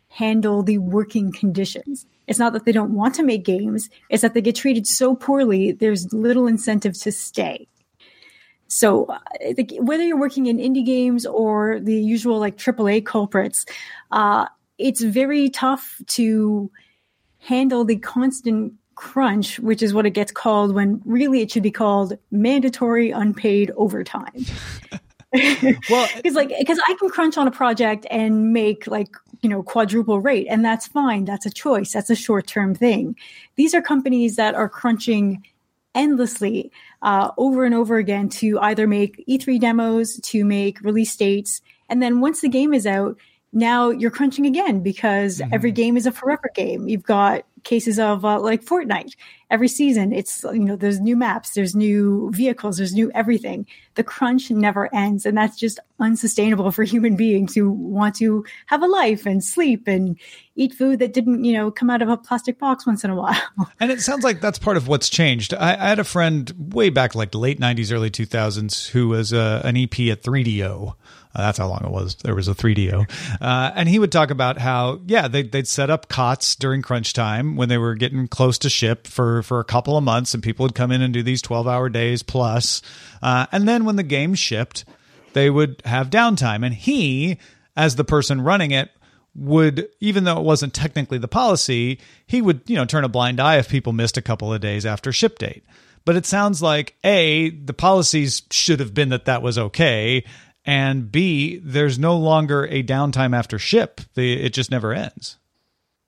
handle 0.09 0.63
the 0.63 0.79
working 0.79 1.33
conditions. 1.33 2.07
It's 2.27 2.39
not 2.39 2.53
that 2.53 2.65
they 2.65 2.73
don't 2.73 2.95
want 2.95 3.15
to 3.17 3.23
make 3.23 3.45
games, 3.45 3.91
it's 4.09 4.23
that 4.23 4.35
they 4.35 4.41
get 4.41 4.57
treated 4.57 4.87
so 4.87 5.15
poorly, 5.15 5.73
there's 5.73 6.13
little 6.13 6.47
incentive 6.47 6.99
to 7.01 7.13
stay. 7.13 7.67
So 8.73 9.05
uh, 9.05 9.19
I 9.47 9.53
think 9.53 9.75
whether 9.81 10.03
you're 10.03 10.19
working 10.19 10.47
in 10.47 10.57
indie 10.57 10.85
games 10.85 11.27
or 11.27 11.79
the 11.79 11.95
usual 11.95 12.39
like 12.39 12.57
AAA 12.57 13.05
culprits, 13.05 13.67
uh, 14.13 14.47
it's 14.79 15.03
very 15.03 15.51
tough 15.51 16.01
to 16.09 16.71
handle 17.39 17.85
the 17.85 17.97
constant 17.97 18.73
crunch, 18.95 19.59
which 19.59 19.83
is 19.83 19.93
what 19.93 20.07
it 20.07 20.11
gets 20.11 20.33
called 20.33 20.75
when 20.75 21.03
really 21.05 21.43
it 21.43 21.51
should 21.51 21.63
be 21.63 21.71
called 21.71 22.17
mandatory 22.31 23.11
unpaid 23.11 23.71
overtime. 23.77 24.45
Well, 25.89 26.07
Because 26.17 26.35
like 26.35 26.53
because 26.59 26.79
I 26.87 26.95
can 26.99 27.09
crunch 27.09 27.39
on 27.39 27.49
a 27.49 27.51
project 27.51 28.07
and 28.11 28.53
make 28.53 28.87
like 28.87 29.17
you 29.41 29.49
know 29.49 29.63
quadruple 29.63 30.21
rate, 30.21 30.47
and 30.51 30.63
that's 30.63 30.87
fine. 30.87 31.25
That's 31.25 31.47
a 31.47 31.51
choice. 31.51 31.91
That's 31.91 32.11
a 32.11 32.15
short 32.15 32.47
term 32.47 32.75
thing. 32.75 33.17
These 33.57 33.73
are 33.75 33.81
companies 33.81 34.37
that 34.37 34.55
are 34.55 34.69
crunching 34.69 35.43
endlessly 35.95 36.71
uh, 37.03 37.31
over 37.37 37.65
and 37.65 37.75
over 37.75 37.97
again 37.97 38.29
to 38.29 38.59
either 38.61 38.87
make 38.87 39.25
E3 39.29 39.61
demos, 39.61 40.19
to 40.21 40.45
make 40.45 40.81
release 40.81 41.15
dates, 41.17 41.61
and 41.89 42.03
then 42.03 42.21
once 42.21 42.41
the 42.41 42.49
game 42.49 42.73
is 42.73 42.87
out, 42.87 43.17
now 43.53 43.91
you're 43.91 44.11
crunching 44.11 44.47
again 44.47 44.81
because 44.81 45.43
every 45.53 45.73
game 45.73 45.97
is 45.97 46.07
a 46.07 46.13
forever 46.13 46.51
game. 46.55 46.89
You've 46.89 47.03
got 47.03 47.45
cases 47.65 47.99
of 47.99 48.25
uh, 48.25 48.41
like 48.41 48.65
Fortnite. 48.65 49.15
Every 49.51 49.69
season, 49.69 50.15
it's 50.15 50.43
you 50.45 50.61
know 50.61 50.77
there's 50.77 50.99
new 50.99 51.15
maps, 51.15 51.51
there's 51.51 51.77
new 51.77 52.31
vehicles, 52.33 52.79
there's 52.79 52.95
new 52.95 53.11
everything. 53.15 53.67
The 53.95 54.03
crunch 54.03 54.51
never 54.51 54.93
ends, 54.95 55.27
and 55.27 55.37
that's 55.37 55.59
just 55.59 55.79
unsustainable 56.01 56.71
for 56.71 56.85
human 56.85 57.17
beings 57.17 57.55
who 57.55 57.71
want 57.71 58.15
to 58.17 58.47
have 58.67 58.83
a 58.83 58.87
life 58.87 59.27
and 59.27 59.45
sleep 59.45 59.87
and 59.87 60.19
eat 60.57 60.73
food 60.73 61.01
that 61.01 61.13
didn't 61.13 61.45
you 61.45 61.53
know 61.53 61.71
come 61.71 61.91
out 61.91 62.01
of 62.01 62.09
a 62.09 62.17
plastic 62.17 62.59
box 62.59 62.87
once 62.87 63.05
in 63.05 63.11
a 63.11 63.17
while. 63.17 63.37
And 63.79 63.91
it 63.91 64.01
sounds 64.01 64.25
like 64.25 64.41
that's 64.41 64.59
part 64.59 64.77
of 64.77 64.89
what's 64.89 65.11
changed. 65.11 65.53
I, 65.53 65.75
I 65.75 65.89
had 65.89 65.99
a 65.99 66.05
friend 66.05 66.73
way 66.73 66.89
back, 66.89 67.15
like 67.15 67.35
late 67.35 67.61
'90s, 67.61 67.93
early 67.93 68.11
2000s, 68.11 68.89
who 68.89 69.09
was 69.09 69.35
uh, 69.35 69.61
an 69.65 69.77
EP 69.77 69.93
at 70.09 70.23
3DO. 70.23 70.95
Uh, 71.35 71.43
that's 71.43 71.59
how 71.59 71.67
long 71.67 71.83
it 71.85 71.91
was. 71.91 72.17
There 72.17 72.35
was 72.35 72.49
a 72.49 72.55
3DO, 72.55 73.11
uh, 73.41 73.73
and 73.75 73.89
he 73.89 73.99
would 73.99 74.13
talk 74.13 74.31
about 74.31 74.59
how, 74.59 75.01
yeah, 75.07 75.29
they, 75.29 75.43
they'd 75.43 75.67
set 75.67 75.89
up 75.89 76.09
cots 76.09 76.55
during 76.57 76.83
crunch 76.83 77.15
time 77.15 77.57
when 77.57 77.69
they 77.69 77.79
were 77.79 77.95
getting 77.95 78.29
close 78.29 78.59
to 78.59 78.71
ship 78.71 79.07
for 79.07 79.43
for 79.43 79.59
a 79.59 79.65
couple 79.65 79.97
of 79.97 80.05
months, 80.05 80.35
and 80.35 80.43
people 80.43 80.65
would 80.65 80.75
come 80.75 80.93
in 80.93 81.01
and 81.01 81.15
do 81.15 81.23
these 81.23 81.41
12 81.43 81.67
hour 81.67 81.89
days 81.89 82.23
plus, 82.23 82.83
uh, 83.23 83.47
and 83.51 83.67
then 83.67 83.85
when 83.85 83.97
the 83.97 84.03
game 84.03 84.35
shipped, 84.35 84.85
they 85.33 85.49
would 85.49 85.81
have 85.85 86.11
downtime, 86.11 86.65
and 86.65 86.75
he, 86.75 87.39
as 87.77 87.97
the 87.97 88.05
person 88.05 88.41
running 88.43 88.71
it, 88.71 88.91
would 89.35 89.89
even 90.01 90.25
though 90.25 90.39
it 90.39 90.45
wasn't 90.45 90.75
technically 90.75 91.19
the 91.19 91.29
policy 91.29 91.99
he 92.27 92.43
would 92.43 92.61
you 92.67 92.77
know 92.77 92.85
turn 92.85 93.05
a 93.05 93.09
blind 93.09 93.41
eye 93.41 93.57
if 93.57 93.69
people 93.69 93.93
missed 93.93 94.19
a 94.19 94.23
couple 94.23 94.53
of 94.53 94.61
days 94.61 94.85
after 94.85 95.13
ship 95.13 95.39
date. 95.39 95.65
But 96.05 96.17
it 96.17 96.27
sounds 96.27 96.61
like 96.61 96.97
a 97.05 97.51
the 97.51 97.73
policies 97.73 98.43
should 98.51 98.81
have 98.81 98.93
been 98.93 99.09
that 99.11 99.25
that 99.27 99.43
was 99.43 99.57
okay 99.57 100.25
and 100.65 101.11
b 101.11 101.61
there's 101.63 101.99
no 101.99 102.17
longer 102.17 102.65
a 102.67 102.83
downtime 102.83 103.37
after 103.37 103.59
ship 103.59 104.01
the, 104.15 104.33
it 104.35 104.53
just 104.53 104.71
never 104.71 104.93
ends 104.93 105.39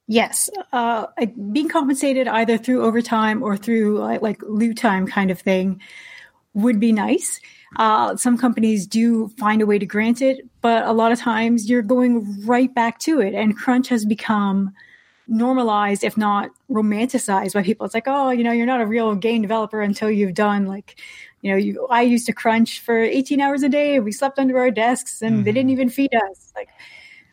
Yes, 0.07 0.51
uh, 0.73 1.07
being 1.53 1.69
compensated 1.69 2.29
either 2.29 2.59
through 2.59 2.85
overtime 2.85 3.43
or 3.43 3.57
through 3.57 4.01
like, 4.01 4.43
loot 4.43 4.77
time 4.77 5.07
kind 5.07 5.31
of 5.31 5.41
thing 5.41 5.81
would 6.53 6.79
be 6.79 6.93
nice. 6.93 7.41
Uh, 7.77 8.15
some 8.17 8.37
companies 8.37 8.87
do 8.87 9.29
find 9.39 9.63
a 9.63 9.67
way 9.67 9.79
to 9.79 9.87
grant 9.87 10.21
it, 10.21 10.47
but 10.61 10.85
a 10.85 10.93
lot 10.93 11.11
of 11.11 11.19
times 11.19 11.69
you're 11.69 11.83
going 11.83 12.47
right 12.47 12.73
back 12.75 12.99
to 13.01 13.21
it, 13.21 13.35
and 13.35 13.57
crunch 13.57 13.89
has 13.89 14.05
become 14.05 14.73
normalized, 15.27 16.05
if 16.05 16.17
not 16.19 16.51
romanticized 16.71 17.55
by 17.55 17.63
people. 17.63 17.87
It's 17.87 17.95
like, 17.95 18.05
oh, 18.07 18.31
you 18.31 18.45
know, 18.45 18.53
you're 18.53 18.67
not 18.67 18.83
a 18.83 18.87
real 18.87 19.15
game 19.15 19.43
developer 19.43 19.81
until 19.81 20.11
you've 20.11 20.35
done 20.35 20.67
like, 20.67 21.01
you 21.45 21.51
know, 21.51 21.59
you. 21.59 21.87
I 21.91 22.01
used 22.01 22.25
to 22.27 22.33
crunch 22.33 22.81
for 22.81 22.99
18 22.99 23.39
hours 23.39 23.63
a 23.63 23.69
day. 23.69 24.01
We 24.01 24.13
slept 24.13 24.39
under 24.39 24.59
our 24.59 24.71
desks, 24.71 25.21
and 25.21 25.45
they 25.45 25.53
didn't 25.53 25.67
mm-hmm. 25.67 25.73
even 25.73 25.89
feed 25.91 26.15
us. 26.15 26.53
Like, 26.57 26.71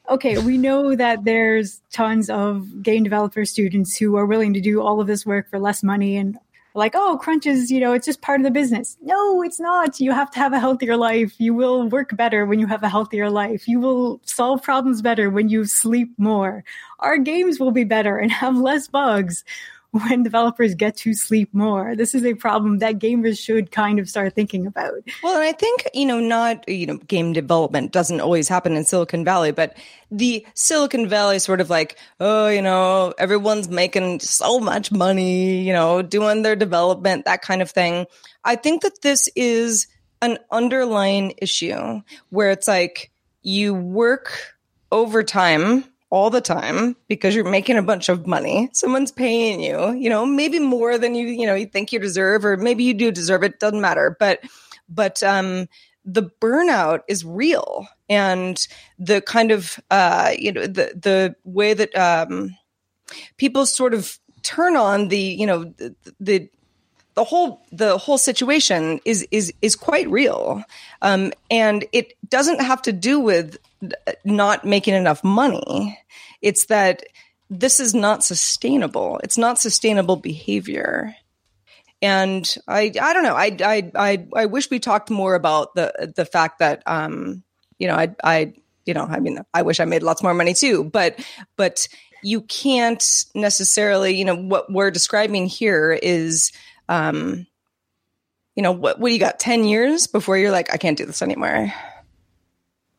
okay, 0.09 0.37
we 0.37 0.57
know 0.57 0.95
that 0.97 1.23
there's 1.23 1.81
tons 1.93 2.29
of 2.29 2.83
game 2.83 3.03
developer 3.03 3.45
students 3.45 3.95
who 3.95 4.17
are 4.17 4.25
willing 4.25 4.53
to 4.53 4.59
do 4.59 4.81
all 4.81 4.99
of 4.99 5.07
this 5.07 5.25
work 5.25 5.49
for 5.49 5.59
less 5.59 5.81
money 5.81 6.17
and 6.17 6.37
like, 6.73 6.91
oh, 6.93 7.17
crunches, 7.21 7.71
you 7.71 7.79
know, 7.79 7.93
it's 7.93 8.05
just 8.05 8.21
part 8.21 8.41
of 8.41 8.43
the 8.43 8.51
business. 8.51 8.97
No, 9.01 9.41
it's 9.43 9.61
not. 9.61 10.01
You 10.01 10.11
have 10.11 10.29
to 10.31 10.39
have 10.39 10.51
a 10.51 10.59
healthier 10.59 10.97
life. 10.97 11.33
You 11.37 11.53
will 11.53 11.87
work 11.87 12.15
better 12.17 12.45
when 12.45 12.59
you 12.59 12.67
have 12.67 12.83
a 12.83 12.89
healthier 12.89 13.29
life. 13.29 13.65
You 13.65 13.79
will 13.79 14.19
solve 14.25 14.61
problems 14.61 15.01
better 15.01 15.29
when 15.29 15.47
you 15.47 15.63
sleep 15.63 16.11
more. 16.17 16.65
Our 16.99 17.17
games 17.17 17.61
will 17.61 17.71
be 17.71 17.85
better 17.85 18.17
and 18.17 18.31
have 18.31 18.57
less 18.57 18.89
bugs 18.89 19.45
when 19.91 20.23
developers 20.23 20.73
get 20.73 20.95
to 20.97 21.13
sleep 21.13 21.53
more. 21.53 21.95
This 21.95 22.15
is 22.15 22.25
a 22.25 22.33
problem 22.33 22.79
that 22.79 22.97
gamers 22.99 23.37
should 23.37 23.71
kind 23.71 23.99
of 23.99 24.09
start 24.09 24.33
thinking 24.33 24.65
about. 24.65 24.93
Well, 25.21 25.35
and 25.35 25.43
I 25.43 25.51
think, 25.51 25.85
you 25.93 26.05
know, 26.05 26.19
not, 26.19 26.67
you 26.67 26.85
know, 26.85 26.97
game 26.97 27.33
development 27.33 27.91
doesn't 27.91 28.21
always 28.21 28.47
happen 28.47 28.77
in 28.77 28.85
Silicon 28.85 29.25
Valley, 29.25 29.51
but 29.51 29.75
the 30.09 30.45
Silicon 30.53 31.09
Valley 31.09 31.39
sort 31.39 31.59
of 31.59 31.69
like, 31.69 31.97
oh, 32.19 32.47
you 32.47 32.61
know, 32.61 33.13
everyone's 33.17 33.67
making 33.67 34.21
so 34.21 34.59
much 34.59 34.91
money, 34.91 35.61
you 35.61 35.73
know, 35.73 36.01
doing 36.01 36.41
their 36.41 36.55
development, 36.55 37.25
that 37.25 37.41
kind 37.41 37.61
of 37.61 37.69
thing. 37.69 38.05
I 38.45 38.55
think 38.55 38.83
that 38.83 39.01
this 39.01 39.29
is 39.35 39.87
an 40.21 40.37
underlying 40.51 41.33
issue 41.41 42.01
where 42.29 42.51
it's 42.51 42.67
like 42.67 43.11
you 43.41 43.73
work 43.73 44.55
overtime 44.91 45.83
all 46.11 46.29
the 46.29 46.41
time 46.41 46.95
because 47.07 47.33
you're 47.33 47.49
making 47.49 47.77
a 47.77 47.81
bunch 47.81 48.09
of 48.09 48.27
money. 48.27 48.69
Someone's 48.73 49.13
paying 49.13 49.61
you, 49.61 49.93
you 49.93 50.09
know, 50.09 50.25
maybe 50.25 50.59
more 50.59 50.97
than 50.97 51.15
you, 51.15 51.25
you 51.25 51.47
know, 51.47 51.55
you 51.55 51.65
think 51.65 51.91
you 51.91 51.99
deserve, 51.99 52.45
or 52.45 52.57
maybe 52.57 52.83
you 52.83 52.93
do 52.93 53.11
deserve 53.11 53.43
it. 53.43 53.59
Doesn't 53.59 53.81
matter. 53.81 54.15
But, 54.19 54.43
but, 54.89 55.23
um, 55.23 55.67
the 56.03 56.23
burnout 56.41 56.99
is 57.07 57.23
real 57.23 57.87
and 58.09 58.67
the 58.99 59.21
kind 59.21 59.51
of, 59.51 59.79
uh, 59.89 60.33
you 60.37 60.51
know, 60.51 60.63
the, 60.63 60.93
the 60.95 61.35
way 61.45 61.73
that, 61.73 61.95
um, 61.95 62.57
people 63.37 63.65
sort 63.65 63.93
of 63.93 64.19
turn 64.43 64.75
on 64.75 65.07
the, 65.07 65.17
you 65.17 65.45
know, 65.45 65.63
the, 65.63 65.95
the, 66.19 66.49
the 67.21 67.25
whole 67.25 67.61
the 67.71 67.99
whole 67.99 68.17
situation 68.17 68.99
is 69.05 69.27
is 69.29 69.53
is 69.61 69.75
quite 69.75 70.09
real. 70.09 70.63
Um, 71.03 71.31
and 71.51 71.85
it 71.91 72.13
doesn't 72.27 72.61
have 72.61 72.81
to 72.81 72.91
do 72.91 73.19
with 73.19 73.57
not 74.25 74.65
making 74.65 74.95
enough 74.95 75.23
money. 75.23 75.99
It's 76.41 76.65
that 76.65 77.03
this 77.51 77.79
is 77.79 77.93
not 77.93 78.23
sustainable. 78.23 79.19
It's 79.23 79.37
not 79.37 79.59
sustainable 79.59 80.15
behavior. 80.15 81.15
And 82.01 82.43
i 82.67 82.91
i 82.99 83.13
don't 83.13 83.23
know. 83.23 83.35
I 83.35 83.55
i 83.61 83.91
i, 83.95 84.25
I 84.35 84.45
wish 84.47 84.71
we 84.71 84.79
talked 84.79 85.11
more 85.11 85.35
about 85.35 85.75
the 85.75 86.11
the 86.15 86.25
fact 86.25 86.57
that 86.57 86.81
um 86.87 87.43
you 87.77 87.87
know 87.87 87.95
i 87.95 88.15
i 88.23 88.53
you 88.87 88.95
know 88.95 89.05
i 89.05 89.19
mean 89.19 89.37
i 89.53 89.61
wish 89.61 89.79
i 89.79 89.85
made 89.85 90.01
lots 90.01 90.23
more 90.23 90.33
money 90.33 90.55
too 90.55 90.83
but 90.83 91.19
but 91.55 91.87
you 92.23 92.41
can't 92.41 93.25
necessarily 93.35 94.15
you 94.15 94.25
know 94.25 94.35
what 94.35 94.71
we're 94.71 94.89
describing 94.89 95.45
here 95.45 95.91
is 95.91 96.51
um, 96.89 97.47
you 98.55 98.63
know, 98.63 98.71
what, 98.71 98.99
what 98.99 99.09
do 99.09 99.13
you 99.13 99.19
got? 99.19 99.39
10 99.39 99.63
years 99.63 100.07
before 100.07 100.37
you're 100.37 100.51
like, 100.51 100.73
I 100.73 100.77
can't 100.77 100.97
do 100.97 101.05
this 101.05 101.21
anymore. 101.21 101.73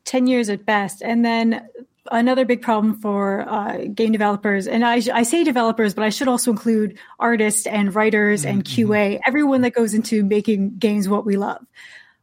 10 0.05 0.27
years 0.27 0.49
at 0.49 0.65
best. 0.65 1.01
And 1.01 1.23
then 1.23 1.67
another 2.11 2.45
big 2.45 2.61
problem 2.61 2.95
for 2.95 3.47
uh, 3.47 3.85
game 3.93 4.11
developers, 4.11 4.67
and 4.67 4.85
I, 4.85 5.01
I, 5.13 5.23
say 5.23 5.43
developers, 5.43 5.93
but 5.93 6.03
I 6.03 6.09
should 6.09 6.27
also 6.27 6.51
include 6.51 6.97
artists 7.19 7.65
and 7.65 7.93
writers 7.95 8.41
mm-hmm. 8.41 8.49
and 8.49 8.63
QA, 8.63 9.19
everyone 9.25 9.61
that 9.61 9.71
goes 9.71 9.93
into 9.93 10.23
making 10.23 10.77
games 10.77 11.07
what 11.07 11.25
we 11.25 11.37
love. 11.37 11.65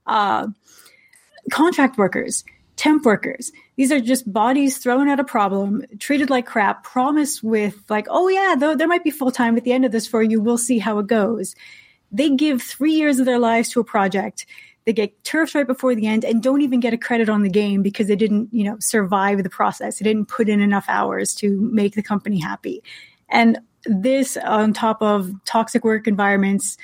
Uh, 0.06 0.48
contract 1.50 1.96
workers, 1.98 2.44
temp 2.80 3.04
workers. 3.04 3.52
These 3.76 3.92
are 3.92 4.00
just 4.00 4.32
bodies 4.32 4.78
thrown 4.78 5.06
at 5.10 5.20
a 5.20 5.24
problem, 5.24 5.84
treated 5.98 6.30
like 6.30 6.46
crap, 6.46 6.82
promised 6.82 7.42
with 7.42 7.76
like, 7.90 8.06
oh 8.08 8.28
yeah, 8.28 8.54
though 8.58 8.74
there 8.74 8.88
might 8.88 9.04
be 9.04 9.10
full 9.10 9.30
time 9.30 9.58
at 9.58 9.64
the 9.64 9.72
end 9.72 9.84
of 9.84 9.92
this 9.92 10.06
for 10.06 10.22
you. 10.22 10.40
We'll 10.40 10.56
see 10.56 10.78
how 10.78 10.98
it 10.98 11.06
goes. 11.06 11.54
They 12.10 12.30
give 12.30 12.62
three 12.62 12.94
years 12.94 13.18
of 13.18 13.26
their 13.26 13.38
lives 13.38 13.68
to 13.70 13.80
a 13.80 13.84
project 13.84 14.46
they 14.86 14.94
get 14.94 15.22
turfed 15.24 15.54
right 15.54 15.66
before 15.66 15.94
the 15.94 16.06
end 16.06 16.24
and 16.24 16.42
don't 16.42 16.62
even 16.62 16.80
get 16.80 16.94
a 16.94 16.98
credit 16.98 17.28
on 17.28 17.42
the 17.42 17.50
game 17.50 17.82
because 17.82 18.06
they 18.06 18.16
didn't, 18.16 18.48
you 18.50 18.64
know, 18.64 18.78
survive 18.80 19.42
the 19.42 19.50
process. 19.50 19.98
They 19.98 20.04
didn't 20.04 20.28
put 20.28 20.48
in 20.48 20.60
enough 20.60 20.86
hours 20.88 21.34
to 21.34 21.60
make 21.60 21.94
the 21.94 22.02
company 22.02 22.40
happy. 22.40 22.82
And 23.28 23.58
this 23.84 24.38
on 24.38 24.72
top 24.72 25.02
of 25.02 25.32
toxic 25.44 25.84
work 25.84 26.06
environments, 26.06 26.78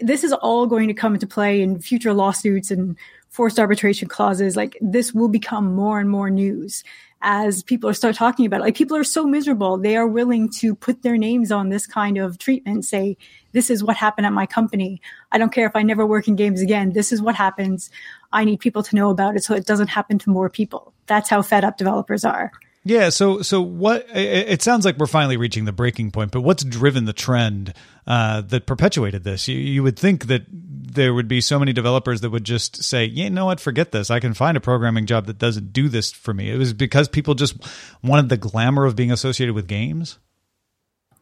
this 0.00 0.24
is 0.24 0.32
all 0.32 0.66
going 0.66 0.88
to 0.88 0.94
come 0.94 1.14
into 1.14 1.26
play 1.26 1.62
in 1.62 1.80
future 1.80 2.12
lawsuits 2.12 2.70
and 2.70 2.96
forced 3.38 3.60
arbitration 3.60 4.08
clauses. 4.08 4.56
Like 4.56 4.76
this 4.80 5.14
will 5.14 5.28
become 5.28 5.72
more 5.72 6.00
and 6.00 6.10
more 6.10 6.28
news 6.28 6.82
as 7.22 7.62
people 7.62 7.94
start 7.94 8.16
talking 8.16 8.44
about 8.46 8.58
it. 8.58 8.64
Like 8.64 8.76
people 8.76 8.96
are 8.96 9.04
so 9.04 9.28
miserable. 9.28 9.78
They 9.78 9.96
are 9.96 10.08
willing 10.08 10.50
to 10.58 10.74
put 10.74 11.02
their 11.04 11.16
names 11.16 11.52
on 11.52 11.68
this 11.68 11.86
kind 11.86 12.18
of 12.18 12.38
treatment, 12.38 12.84
say, 12.84 13.16
this 13.52 13.70
is 13.70 13.84
what 13.84 13.96
happened 13.96 14.26
at 14.26 14.32
my 14.32 14.44
company. 14.44 15.00
I 15.30 15.38
don't 15.38 15.52
care 15.52 15.68
if 15.68 15.76
I 15.76 15.84
never 15.84 16.04
work 16.04 16.26
in 16.26 16.34
games 16.34 16.60
again. 16.60 16.94
This 16.94 17.12
is 17.12 17.22
what 17.22 17.36
happens. 17.36 17.92
I 18.32 18.42
need 18.44 18.58
people 18.58 18.82
to 18.82 18.96
know 18.96 19.08
about 19.08 19.36
it 19.36 19.44
so 19.44 19.54
it 19.54 19.66
doesn't 19.66 19.86
happen 19.86 20.18
to 20.18 20.30
more 20.30 20.50
people. 20.50 20.92
That's 21.06 21.30
how 21.30 21.42
fed 21.42 21.64
up 21.64 21.76
developers 21.76 22.24
are. 22.24 22.50
Yeah. 22.88 23.10
So, 23.10 23.42
so 23.42 23.60
what? 23.60 24.06
It 24.14 24.62
sounds 24.62 24.86
like 24.86 24.96
we're 24.96 25.06
finally 25.06 25.36
reaching 25.36 25.66
the 25.66 25.72
breaking 25.72 26.10
point. 26.10 26.30
But 26.30 26.40
what's 26.40 26.64
driven 26.64 27.04
the 27.04 27.12
trend 27.12 27.74
uh, 28.06 28.40
that 28.40 28.64
perpetuated 28.64 29.24
this? 29.24 29.46
You, 29.46 29.58
you, 29.58 29.82
would 29.82 29.98
think 29.98 30.28
that 30.28 30.44
there 30.48 31.12
would 31.12 31.28
be 31.28 31.42
so 31.42 31.58
many 31.58 31.74
developers 31.74 32.22
that 32.22 32.30
would 32.30 32.44
just 32.44 32.82
say, 32.82 33.04
"Yeah, 33.04 33.24
you 33.24 33.30
know 33.30 33.44
what? 33.44 33.60
Forget 33.60 33.92
this. 33.92 34.10
I 34.10 34.20
can 34.20 34.32
find 34.32 34.56
a 34.56 34.60
programming 34.60 35.04
job 35.04 35.26
that 35.26 35.36
doesn't 35.36 35.74
do 35.74 35.90
this 35.90 36.12
for 36.12 36.32
me." 36.32 36.50
It 36.50 36.56
was 36.56 36.72
because 36.72 37.08
people 37.08 37.34
just 37.34 37.56
wanted 38.02 38.30
the 38.30 38.38
glamour 38.38 38.86
of 38.86 38.96
being 38.96 39.12
associated 39.12 39.54
with 39.54 39.68
games 39.68 40.18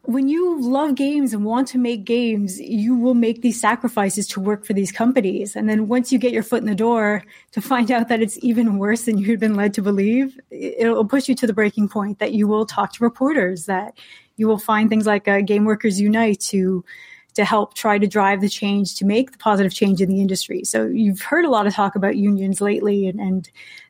when 0.07 0.29
you 0.29 0.61
love 0.61 0.95
games 0.95 1.33
and 1.33 1.43
want 1.43 1.67
to 1.67 1.77
make 1.77 2.05
games, 2.05 2.61
you 2.61 2.95
will 2.95 3.13
make 3.13 3.41
these 3.41 3.59
sacrifices 3.59 4.25
to 4.25 4.39
work 4.39 4.63
for 4.63 4.71
these 4.71 4.89
companies. 4.89 5.53
And 5.53 5.67
then 5.67 5.89
once 5.89 6.13
you 6.13 6.17
get 6.17 6.31
your 6.31 6.43
foot 6.43 6.61
in 6.61 6.65
the 6.65 6.75
door 6.75 7.25
to 7.51 7.61
find 7.61 7.91
out 7.91 8.07
that 8.07 8.21
it's 8.21 8.41
even 8.41 8.77
worse 8.77 9.03
than 9.03 9.17
you 9.17 9.27
had 9.27 9.39
been 9.41 9.55
led 9.55 9.73
to 9.73 9.81
believe, 9.81 10.39
it'll 10.49 11.03
push 11.03 11.27
you 11.27 11.35
to 11.35 11.45
the 11.45 11.51
breaking 11.51 11.89
point 11.89 12.19
that 12.19 12.31
you 12.31 12.47
will 12.47 12.65
talk 12.65 12.93
to 12.93 13.03
reporters, 13.03 13.65
that 13.65 13.97
you 14.37 14.47
will 14.47 14.57
find 14.57 14.89
things 14.89 15.05
like 15.05 15.27
uh, 15.27 15.41
Game 15.41 15.65
Workers 15.65 15.99
Unite 15.99 16.39
to 16.39 16.85
to 17.33 17.43
help 17.45 17.75
try 17.75 17.99
to 17.99 18.07
drive 18.07 18.39
the 18.41 18.49
change 18.49 18.95
to 18.95 19.05
make 19.05 19.31
the 19.31 19.37
positive 19.37 19.73
change 19.73 20.01
in 20.01 20.09
the 20.09 20.21
industry. 20.21 20.63
So 20.63 20.87
you've 20.87 21.21
heard 21.21 21.45
a 21.45 21.51
lot 21.51 21.67
of 21.67 21.73
talk 21.75 21.95
about 21.95 22.15
unions 22.15 22.61
lately 22.61 23.07
and, 23.07 23.19
and 23.19 23.47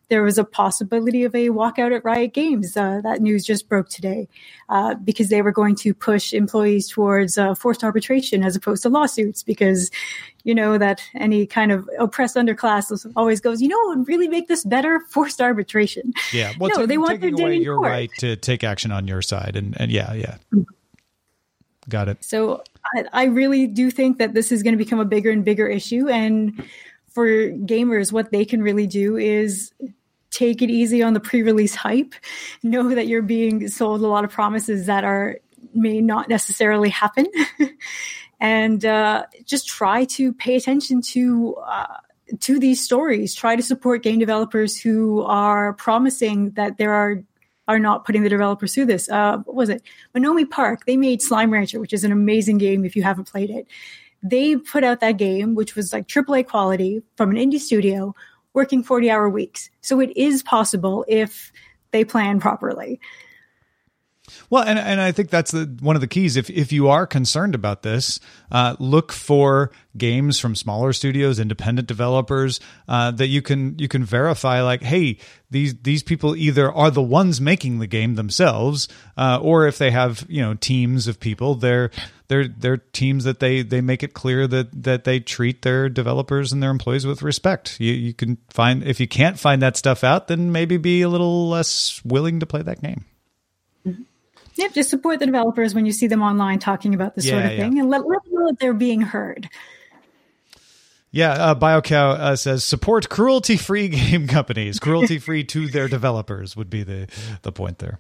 there 0.10 0.24
was 0.24 0.38
a 0.38 0.44
possibility 0.44 1.24
of 1.24 1.36
a 1.36 1.50
walkout 1.50 1.96
at 1.96 2.04
Riot 2.06 2.34
Games. 2.34 2.78
Uh, 2.78 3.02
that 3.04 3.22
news 3.22 3.46
just 3.46 3.68
broke 3.68 3.90
today 3.90 4.28
uh, 4.70 4.96
because 4.96 5.30
they 5.30 5.42
were 5.42 5.52
going 5.52 5.76
to 5.78 5.94
push 5.94 6.34
employees 6.34 6.88
towards 6.90 7.38
uh, 7.38 7.56
forced 7.56 7.84
arbitration 7.84 8.44
as 8.44 8.56
opposed 8.56 8.84
to 8.84 8.90
lawsuits 8.90 9.44
because 9.44 9.92
you 10.44 10.56
know 10.56 10.78
that 10.78 11.02
any 11.16 11.46
kind 11.46 11.72
of 11.72 11.90
oppressed 12.00 12.36
underclass 12.36 13.12
always 13.16 13.42
goes, 13.42 13.62
you 13.62 13.68
know, 13.68 13.78
what 13.80 13.98
would 13.98 14.08
really 14.08 14.28
make 14.28 14.48
this 14.48 14.64
better? 14.64 15.02
Forced 15.10 15.42
arbitration. 15.42 16.14
Yeah, 16.32 16.54
well, 16.60 16.70
no, 16.70 16.82
t- 16.82 16.86
they 16.86 16.98
want 16.98 17.20
their 17.20 17.34
away 17.34 17.58
your 17.58 17.76
court. 17.76 17.88
right 17.88 18.10
to 18.20 18.36
take 18.38 18.64
action 18.64 18.92
on 18.92 19.08
your 19.08 19.22
side, 19.22 19.56
and 19.56 19.80
and 19.80 19.92
yeah, 19.92 20.14
yeah. 20.14 20.38
Mm-hmm. 20.54 20.62
Got 21.90 22.10
it. 22.10 22.24
So 22.24 22.64
I, 22.96 23.06
I 23.14 23.24
really 23.26 23.66
do 23.66 23.92
think 23.92 24.18
that 24.18 24.34
this 24.34 24.52
is 24.52 24.62
going 24.62 24.74
to 24.74 24.78
become 24.78 25.00
a 25.00 25.06
bigger 25.06 25.32
and 25.32 25.44
bigger 25.44 25.68
issue, 25.68 26.08
and 26.10 26.64
for 27.18 27.28
gamers, 27.50 28.12
what 28.12 28.32
they 28.32 28.46
can 28.46 28.62
really 28.62 28.86
do 28.86 29.18
is 29.18 29.72
take 30.32 30.62
it 30.62 30.70
easy 30.70 31.02
on 31.04 31.14
the 31.14 31.20
pre-release 31.20 31.76
hype. 31.76 32.14
Know 32.64 32.94
that 32.96 33.08
you're 33.08 33.22
being 33.22 33.68
sold 33.68 34.02
a 34.02 34.08
lot 34.08 34.24
of 34.24 34.32
promises 34.32 34.86
that 34.88 35.04
are 35.04 35.40
may 35.74 36.02
not 36.02 36.30
necessarily 36.30 36.90
happen, 36.90 37.28
and 38.40 38.84
uh, 38.86 39.26
just 39.46 39.68
try 39.68 40.06
to 40.06 40.34
pay 40.34 40.56
attention 40.56 41.02
to. 41.02 41.56
Uh, 41.56 41.98
to 42.42 42.60
these 42.60 42.84
stories, 42.84 43.34
try 43.34 43.56
to 43.56 43.64
support 43.64 44.04
game 44.04 44.20
developers 44.20 44.78
who 44.78 45.22
are 45.22 45.72
promising 45.72 46.52
that 46.52 46.78
there 46.78 46.92
are 46.92 47.24
are 47.68 47.80
not 47.80 48.06
putting 48.06 48.24
the 48.24 48.30
developers 48.30 48.74
through 48.74 48.86
this. 48.86 49.10
Uh, 49.10 49.38
what 49.40 49.56
was 49.56 49.70
it? 49.70 49.84
Monomi 50.16 50.50
Park. 50.50 50.86
They 50.86 50.98
made 50.98 51.22
Slime 51.22 51.52
Rancher, 51.52 51.80
which 51.80 51.94
is 51.94 52.04
an 52.04 52.12
amazing 52.12 52.58
game 52.58 52.86
if 52.86 52.96
you 52.96 53.04
haven't 53.04 53.30
played 53.30 53.50
it. 53.50 53.68
They 54.24 54.56
put 54.56 54.84
out 54.84 55.02
that 55.02 55.14
game, 55.14 55.54
which 55.54 55.76
was 55.76 55.94
like 55.94 56.08
AAA 56.08 56.48
quality 56.48 57.04
from 57.16 57.32
an 57.32 57.38
indie 57.38 57.60
studio 57.60 58.16
working 58.58 58.82
40 58.82 59.12
hour 59.12 59.30
weeks. 59.30 59.70
So 59.82 60.00
it 60.00 60.18
is 60.18 60.42
possible 60.42 61.06
if 61.08 61.52
they 61.92 62.04
plan 62.04 62.40
properly. 62.40 63.00
Well, 64.50 64.64
and 64.64 64.78
and 64.78 65.00
I 65.00 65.12
think 65.12 65.30
that's 65.30 65.52
the, 65.52 65.78
one 65.80 65.96
of 65.96 66.02
the 66.02 66.08
keys. 66.08 66.36
If 66.36 66.50
if 66.50 66.72
you 66.72 66.90
are 66.90 67.08
concerned 67.08 67.56
about 67.56 67.84
this, 67.84 68.20
uh, 68.52 68.76
look 68.80 69.12
for 69.12 69.72
games 69.98 70.40
from 70.40 70.56
smaller 70.56 70.94
studios, 70.94 71.40
independent 71.40 71.88
developers 71.88 72.60
uh, 72.88 73.12
that 73.12 73.28
you 73.28 73.42
can 73.42 73.78
you 73.80 73.88
can 73.88 74.04
verify. 74.04 74.62
Like, 74.62 74.84
hey, 74.84 75.18
these 75.50 75.76
these 75.82 76.04
people 76.04 76.36
either 76.36 76.72
are 76.72 76.92
the 76.92 77.02
ones 77.02 77.40
making 77.40 77.80
the 77.80 77.88
game 77.88 78.16
themselves, 78.16 78.88
uh, 79.18 79.40
or 79.42 79.68
if 79.68 79.78
they 79.78 79.92
have 79.92 80.26
you 80.28 80.42
know 80.42 80.54
teams 80.54 81.08
of 81.08 81.20
people, 81.20 81.56
they're 81.56 81.90
they're 82.28 82.48
they're 82.48 82.78
teams 82.78 83.24
that 83.24 83.40
they 83.40 83.62
they 83.62 83.82
make 83.82 84.04
it 84.04 84.14
clear 84.14 84.48
that 84.48 84.84
that 84.84 85.04
they 85.04 85.20
treat 85.20 85.62
their 85.62 85.90
developers 85.90 86.52
and 86.52 86.62
their 86.62 86.72
employees 86.72 87.06
with 87.06 87.22
respect. 87.22 87.80
You 87.80 87.94
you 87.94 88.14
can 88.14 88.38
find 88.50 88.84
if 88.84 89.00
you 89.00 89.08
can't 89.08 89.40
find 89.40 89.62
that 89.62 89.78
stuff 89.78 90.04
out, 90.04 90.28
then 90.28 90.52
maybe 90.52 90.78
be 90.78 91.02
a 91.02 91.10
little 91.10 91.50
less 91.50 92.02
willing 92.04 92.40
to 92.40 92.46
play 92.46 92.62
that 92.62 92.82
game. 92.82 93.06
Mm-hmm. 93.86 94.04
Yep, 94.58 94.74
just 94.74 94.90
support 94.90 95.20
the 95.20 95.26
developers 95.26 95.76
when 95.76 95.86
you 95.86 95.92
see 95.92 96.08
them 96.08 96.22
online 96.22 96.60
talking 96.60 96.96
about 96.96 97.16
this 97.16 97.26
yeah, 97.26 97.32
sort 97.32 97.46
of 97.46 97.52
yeah. 97.52 97.58
thing, 97.58 97.80
and 97.80 97.90
let, 97.90 98.08
let 98.08 98.24
them 98.24 98.34
know 98.34 98.48
that 98.48 98.60
they're 98.60 98.74
being 98.74 99.02
heard. 99.02 99.50
Yeah, 101.12 101.32
uh, 101.32 101.56
BioCow 101.56 102.20
uh, 102.20 102.36
says 102.36 102.64
support 102.64 103.10
cruelty-free 103.10 103.88
game 103.90 104.28
companies. 104.28 104.80
Cruelty-free 104.80 105.46
to 105.46 105.68
their 105.68 105.88
developers 105.98 106.56
would 106.56 106.70
be 106.70 106.84
the 106.84 107.08
the 107.44 107.52
point 107.52 107.80
there. 107.80 108.00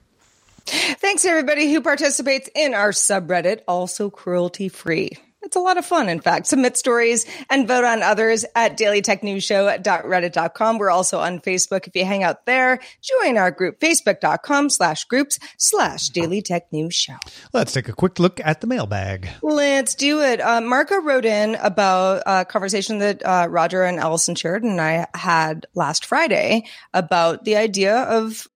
Thanks 0.65 1.24
everybody 1.24 1.72
who 1.72 1.82
participates 1.82 2.50
in 2.54 2.74
our 2.74 2.89
subreddit, 2.89 3.62
also 3.67 4.10
cruelty-free. 4.10 5.17
It's 5.48 5.56
a 5.56 5.62
lot 5.62 5.78
of 5.78 5.86
fun, 5.86 6.10
in 6.10 6.20
fact. 6.20 6.48
Submit 6.48 6.76
stories 6.76 7.26
and 7.50 7.70
vote 7.70 7.86
on 7.86 8.04
others 8.04 8.44
at 8.54 8.78
dailytechnewsshow.reddit.com. 8.78 10.78
We're 10.78 10.90
also 10.90 11.20
on 11.20 11.40
Facebook. 11.40 11.88
If 11.88 11.96
you 11.96 12.04
hang 12.04 12.22
out 12.22 12.46
there, 12.46 12.82
join 13.02 13.38
our 13.38 13.50
group, 13.50 13.80
facebook.com 13.80 14.70
slash 14.70 15.06
groups 15.06 15.40
slash 15.58 16.10
Daily 16.10 16.42
Tech 16.42 16.70
News 16.74 16.96
Show. 16.96 17.16
Let's 17.54 17.72
take 17.72 17.88
a 17.88 17.94
quick 17.94 18.20
look 18.20 18.42
at 18.44 18.60
the 18.60 18.68
mailbag. 18.68 19.30
Let's 19.42 19.96
do 19.96 20.22
it. 20.22 20.42
Uh, 20.42 20.60
Marco 20.60 21.00
wrote 21.00 21.24
in 21.24 21.56
about 21.56 22.24
a 22.26 22.44
conversation 22.44 22.98
that 22.98 23.26
uh, 23.26 23.48
Roger 23.50 23.84
and 23.84 24.02
Allison 24.02 24.36
shared 24.36 24.66
and 24.66 24.82
I 24.82 25.08
had 25.14 25.66
last 25.76 26.04
Friday 26.04 26.66
about 26.94 27.46
the 27.46 27.56
idea 27.56 28.02
of 28.02 28.50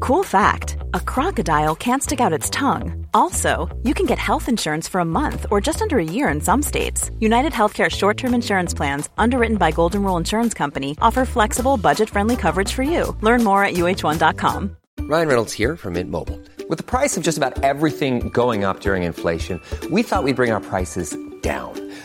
Cool 0.00 0.24
fact 0.24 0.76
a 0.94 1.00
crocodile 1.00 1.74
can't 1.74 2.02
stick 2.02 2.20
out 2.20 2.32
its 2.32 2.50
tongue. 2.50 3.05
Also, 3.16 3.74
you 3.82 3.94
can 3.94 4.04
get 4.04 4.18
health 4.18 4.46
insurance 4.46 4.86
for 4.86 5.00
a 5.00 5.04
month 5.20 5.46
or 5.50 5.58
just 5.58 5.80
under 5.80 5.98
a 5.98 6.04
year 6.16 6.28
in 6.28 6.38
some 6.38 6.62
states. 6.62 7.10
United 7.18 7.52
Healthcare 7.52 7.88
short 7.88 8.18
term 8.18 8.34
insurance 8.34 8.74
plans, 8.74 9.08
underwritten 9.16 9.56
by 9.56 9.70
Golden 9.72 10.02
Rule 10.02 10.18
Insurance 10.18 10.52
Company, 10.52 10.98
offer 11.00 11.24
flexible, 11.24 11.78
budget 11.78 12.10
friendly 12.10 12.36
coverage 12.36 12.74
for 12.74 12.82
you. 12.82 13.16
Learn 13.22 13.42
more 13.42 13.64
at 13.64 13.72
uh1.com. 13.72 14.76
Ryan 15.00 15.28
Reynolds 15.28 15.54
here 15.54 15.76
from 15.76 15.94
Mint 15.94 16.10
Mobile. 16.10 16.38
With 16.68 16.76
the 16.76 16.84
price 16.84 17.16
of 17.16 17.22
just 17.22 17.38
about 17.38 17.62
everything 17.62 18.28
going 18.28 18.64
up 18.64 18.80
during 18.80 19.04
inflation, 19.04 19.62
we 19.90 20.02
thought 20.02 20.24
we'd 20.24 20.36
bring 20.36 20.52
our 20.52 20.60
prices 20.60 21.16
down. 21.40 21.85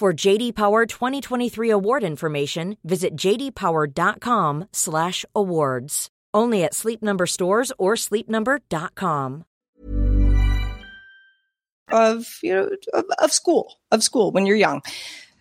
For 0.00 0.12
JD 0.12 0.56
Power 0.56 0.86
2023 0.86 1.70
award 1.70 2.02
information, 2.02 2.76
visit 2.82 3.14
jdpower.com/awards. 3.16 6.10
Only 6.34 6.64
at 6.64 6.74
Sleep 6.74 7.00
Number 7.00 7.26
stores 7.26 7.72
or 7.78 7.94
sleepnumber.com. 7.94 9.44
of 11.92 12.38
you 12.42 12.54
know 12.54 12.70
of, 12.92 13.04
of 13.18 13.32
school 13.32 13.76
of 13.90 14.02
school 14.02 14.32
when 14.32 14.46
you're 14.46 14.56
young. 14.56 14.82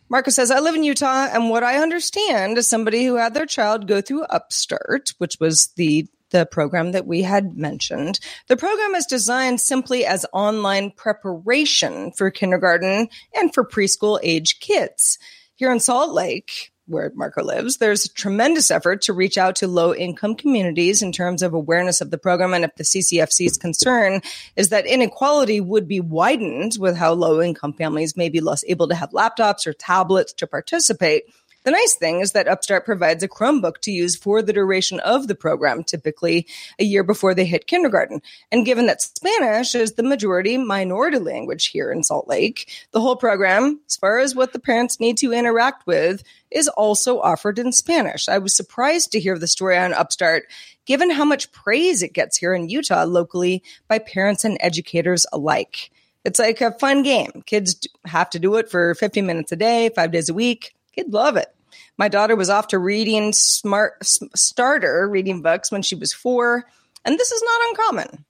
Marco 0.10 0.30
says, 0.30 0.52
I 0.52 0.60
live 0.60 0.76
in 0.76 0.84
Utah, 0.84 1.30
and 1.32 1.50
what 1.50 1.64
I 1.64 1.78
understand 1.78 2.60
is 2.60 2.68
somebody 2.68 3.06
who 3.06 3.16
had 3.16 3.34
their 3.34 3.48
child 3.48 3.88
go 3.88 4.02
through 4.02 4.26
Upstart, 4.26 5.14
which 5.18 5.38
was 5.40 5.70
the 5.76 6.08
the 6.34 6.46
program 6.46 6.92
that 6.92 7.08
we 7.08 7.22
had 7.22 7.56
mentioned. 7.56 8.20
The 8.50 8.58
program 8.58 8.96
is 8.96 9.06
designed 9.06 9.62
simply 9.62 10.06
as 10.06 10.26
online 10.34 10.92
preparation 10.92 12.12
for 12.12 12.30
kindergarten 12.32 13.08
and 13.34 13.54
for 13.54 13.66
preschool 13.66 14.20
age 14.22 14.60
kids. 14.60 15.18
Here 15.56 15.72
in 15.72 15.80
Salt 15.80 16.12
Lake, 16.12 16.74
where 16.88 17.12
Marco 17.16 17.44
lives, 17.44 17.78
there's 17.78 18.06
a 18.06 18.14
tremendous 18.14 18.70
effort 18.70 19.04
to 19.04 19.14
reach 19.14 19.38
out 19.38 19.56
to 19.58 19.68
low 19.68 19.94
income 19.94 20.36
communities 20.36 21.02
in 21.02 21.12
terms 21.12 21.42
of 21.42 21.54
awareness 21.54 22.02
of 22.02 22.12
the 22.12 22.18
program. 22.18 22.54
And 22.54 22.66
if 22.66 22.76
the 22.76 22.84
CCFC's 22.84 23.58
concern 23.58 24.22
is 24.56 24.70
that 24.70 24.86
inequality 24.86 25.62
would 25.62 25.88
be 25.88 26.00
widened 26.00 26.74
with 26.80 26.98
how 26.98 27.14
low 27.14 27.42
income 27.42 27.74
families 27.74 28.18
may 28.18 28.28
be 28.28 28.42
less 28.42 28.64
able 28.68 28.88
to 28.90 28.96
have 28.96 29.12
laptops 29.12 29.66
or 29.66 29.74
tablets 29.74 30.34
to 30.34 30.48
participate, 30.48 31.24
the 31.64 31.72
nice 31.72 31.96
thing 31.96 32.20
is 32.20 32.34
that 32.34 32.48
Upstart 32.48 32.86
provides 32.86 33.24
a 33.24 33.28
Chromebook 33.28 33.78
to 33.80 33.92
use 33.92 34.16
for 34.16 34.42
the 34.42 34.54
duration 34.54 35.00
of 35.00 35.28
the 35.28 35.36
program, 35.36 35.84
typically 35.84 36.48
a 36.80 36.84
year 36.84 37.04
before 37.04 37.34
they 37.34 37.46
hit 37.46 37.68
kindergarten. 37.68 38.22
And 38.52 38.66
given 38.66 38.86
that 38.88 39.02
Spanish 39.02 39.74
is 39.76 39.94
the 39.94 40.04
majority 40.04 40.58
minority 40.58 41.20
language 41.20 41.68
here 41.68 41.92
in 41.92 42.04
Salt 42.04 42.28
Lake, 42.28 42.70
the 42.92 43.02
whole 43.02 43.16
program, 43.16 43.80
as 43.88 43.96
far 43.96 44.20
as 44.20 44.36
what 44.36 44.54
the 44.54 44.60
parents 44.60 45.00
need 45.00 45.18
to 45.18 45.34
interact 45.34 45.88
with, 45.88 46.24
is 46.52 46.68
also 46.68 47.20
offered 47.20 47.58
in 47.58 47.72
Spanish. 47.72 48.28
I 48.28 48.38
was 48.38 48.54
surprised 48.54 49.12
to 49.12 49.20
hear 49.20 49.38
the 49.38 49.48
story 49.48 49.78
on 49.78 49.94
Upstart, 49.94 50.44
given 50.86 51.10
how 51.10 51.26
much 51.26 51.52
praise 51.52 52.04
it 52.04 52.14
gets 52.14 52.38
here 52.38 52.54
in 52.54 52.70
Utah 52.70 53.04
locally 53.04 53.64
by 53.88 54.00
parents 54.00 54.44
and 54.44 54.58
educators 54.60 55.26
alike. 55.32 55.92
It's 56.26 56.40
like 56.40 56.62
a 56.62 56.78
fun 56.80 57.04
game. 57.04 57.44
Kids 57.46 57.88
have 58.06 58.30
to 58.32 58.40
do 58.40 58.56
it 58.56 58.70
for 58.70 58.96
15 58.96 59.26
minutes 59.26 59.52
a 59.52 59.56
day, 59.56 59.90
five 59.90 60.12
days 60.12 60.30
a 60.30 60.34
week. 60.34 60.74
Kids 60.94 61.14
love 61.14 61.38
it. 61.38 61.54
My 61.98 62.08
daughter 62.08 62.36
was 62.36 62.50
off 62.50 62.68
to 62.70 62.80
reading 62.80 63.34
smart 63.34 64.06
starter 64.36 65.08
reading 65.08 65.42
books 65.42 65.72
when 65.72 65.82
she 65.82 65.96
was 65.96 66.14
four, 66.14 66.66
and 67.06 67.18
this 67.18 67.32
is 67.32 67.44
not 67.44 67.70
uncommon. 67.70 68.26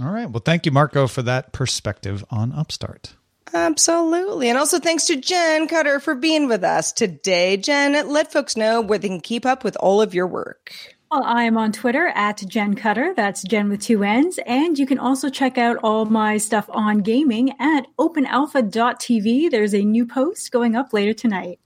All 0.00 0.10
right. 0.12 0.28
Well, 0.28 0.42
thank 0.44 0.66
you, 0.66 0.72
Marco, 0.72 1.06
for 1.06 1.22
that 1.22 1.52
perspective 1.52 2.24
on 2.30 2.52
Upstart. 2.52 3.14
Absolutely. 3.52 4.48
And 4.48 4.58
also 4.58 4.80
thanks 4.80 5.06
to 5.06 5.16
Jenn 5.16 5.68
Cutter 5.68 6.00
for 6.00 6.16
being 6.16 6.48
with 6.48 6.64
us 6.64 6.92
today. 6.92 7.56
Jenn, 7.56 8.08
let 8.08 8.32
folks 8.32 8.56
know 8.56 8.80
where 8.80 8.98
they 8.98 9.08
can 9.08 9.20
keep 9.20 9.46
up 9.46 9.62
with 9.62 9.76
all 9.76 10.02
of 10.02 10.12
your 10.12 10.26
work. 10.26 10.74
Well, 11.12 11.22
I 11.22 11.44
am 11.44 11.56
on 11.56 11.70
Twitter 11.70 12.08
at 12.08 12.42
Jenn 12.48 12.74
Cutter. 12.74 13.14
That's 13.14 13.44
Jenn 13.44 13.68
with 13.68 13.82
two 13.82 14.02
N's. 14.02 14.40
And 14.44 14.76
you 14.76 14.86
can 14.86 14.98
also 14.98 15.28
check 15.28 15.56
out 15.56 15.76
all 15.84 16.06
my 16.06 16.38
stuff 16.38 16.68
on 16.70 16.98
gaming 16.98 17.52
at 17.60 17.86
openalpha.tv. 17.96 19.50
There's 19.50 19.74
a 19.74 19.84
new 19.84 20.06
post 20.06 20.50
going 20.50 20.74
up 20.74 20.92
later 20.92 21.12
tonight. 21.12 21.60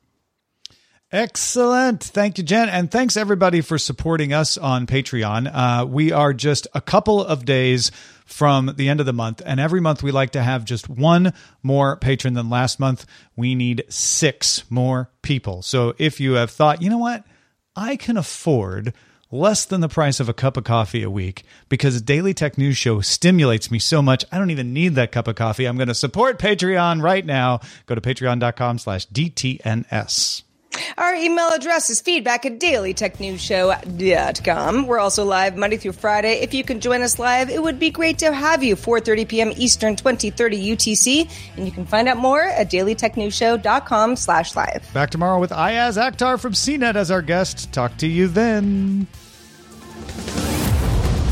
Excellent. 1.10 2.04
Thank 2.04 2.36
you, 2.36 2.44
Jenn. 2.44 2.68
And 2.68 2.90
thanks 2.90 3.16
everybody 3.16 3.62
for 3.62 3.78
supporting 3.78 4.34
us 4.34 4.58
on 4.58 4.86
Patreon. 4.86 5.50
Uh, 5.50 5.86
we 5.86 6.12
are 6.12 6.34
just 6.34 6.66
a 6.74 6.82
couple 6.82 7.24
of 7.24 7.46
days 7.46 7.90
from 8.26 8.74
the 8.76 8.90
end 8.90 9.00
of 9.00 9.06
the 9.06 9.14
month. 9.14 9.40
And 9.46 9.58
every 9.58 9.80
month 9.80 10.02
we 10.02 10.10
like 10.10 10.32
to 10.32 10.42
have 10.42 10.66
just 10.66 10.86
one 10.86 11.32
more 11.62 11.96
patron 11.96 12.34
than 12.34 12.50
last 12.50 12.78
month. 12.78 13.06
We 13.36 13.54
need 13.54 13.84
six 13.88 14.70
more 14.70 15.10
people. 15.22 15.62
So 15.62 15.94
if 15.96 16.20
you 16.20 16.34
have 16.34 16.50
thought, 16.50 16.82
you 16.82 16.90
know 16.90 16.98
what, 16.98 17.24
I 17.74 17.96
can 17.96 18.18
afford 18.18 18.92
less 19.30 19.64
than 19.64 19.80
the 19.80 19.88
price 19.88 20.20
of 20.20 20.28
a 20.28 20.34
cup 20.34 20.58
of 20.58 20.64
coffee 20.64 21.02
a 21.02 21.10
week 21.10 21.44
because 21.70 22.02
Daily 22.02 22.34
Tech 22.34 22.58
News 22.58 22.76
Show 22.76 23.00
stimulates 23.00 23.70
me 23.70 23.78
so 23.78 24.02
much. 24.02 24.26
I 24.30 24.36
don't 24.36 24.50
even 24.50 24.74
need 24.74 24.94
that 24.96 25.12
cup 25.12 25.26
of 25.26 25.36
coffee. 25.36 25.64
I'm 25.64 25.76
going 25.76 25.88
to 25.88 25.94
support 25.94 26.38
Patreon 26.38 27.02
right 27.02 27.24
now. 27.24 27.60
Go 27.86 27.94
to 27.94 28.00
patreon.com 28.02 28.78
slash 28.78 29.08
DTNS. 29.08 30.42
Our 30.96 31.14
email 31.14 31.50
address 31.50 31.90
is 31.90 32.00
feedback 32.00 32.46
at 32.46 32.58
dailytechnewsshow.com. 32.58 34.86
We're 34.86 34.98
also 34.98 35.24
live 35.24 35.56
Monday 35.56 35.76
through 35.76 35.92
Friday. 35.92 36.40
If 36.40 36.54
you 36.54 36.64
can 36.64 36.80
join 36.80 37.02
us 37.02 37.18
live, 37.18 37.50
it 37.50 37.62
would 37.62 37.78
be 37.78 37.90
great 37.90 38.18
to 38.18 38.32
have 38.32 38.62
you. 38.62 38.76
4.30 38.76 39.28
p.m. 39.28 39.52
Eastern, 39.56 39.96
2030 39.96 40.76
UTC. 40.76 41.30
And 41.56 41.66
you 41.66 41.72
can 41.72 41.86
find 41.86 42.08
out 42.08 42.16
more 42.16 42.42
at 42.42 42.70
dailytechnewsshow.com 42.70 44.16
slash 44.16 44.56
live. 44.56 44.88
Back 44.92 45.10
tomorrow 45.10 45.38
with 45.38 45.50
Iyaz 45.50 45.96
Akhtar 45.96 46.40
from 46.40 46.52
CNET 46.52 46.96
as 46.96 47.10
our 47.10 47.22
guest. 47.22 47.72
Talk 47.72 47.96
to 47.98 48.06
you 48.06 48.28
then. 48.28 49.06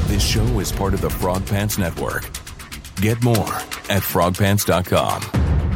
This 0.06 0.24
show 0.24 0.60
is 0.60 0.72
part 0.72 0.94
of 0.94 1.00
the 1.00 1.10
Frog 1.10 1.46
Pants 1.46 1.78
Network. 1.78 2.28
Get 3.00 3.22
more 3.22 3.36
at 3.36 4.02
frogpants.com. 4.02 5.75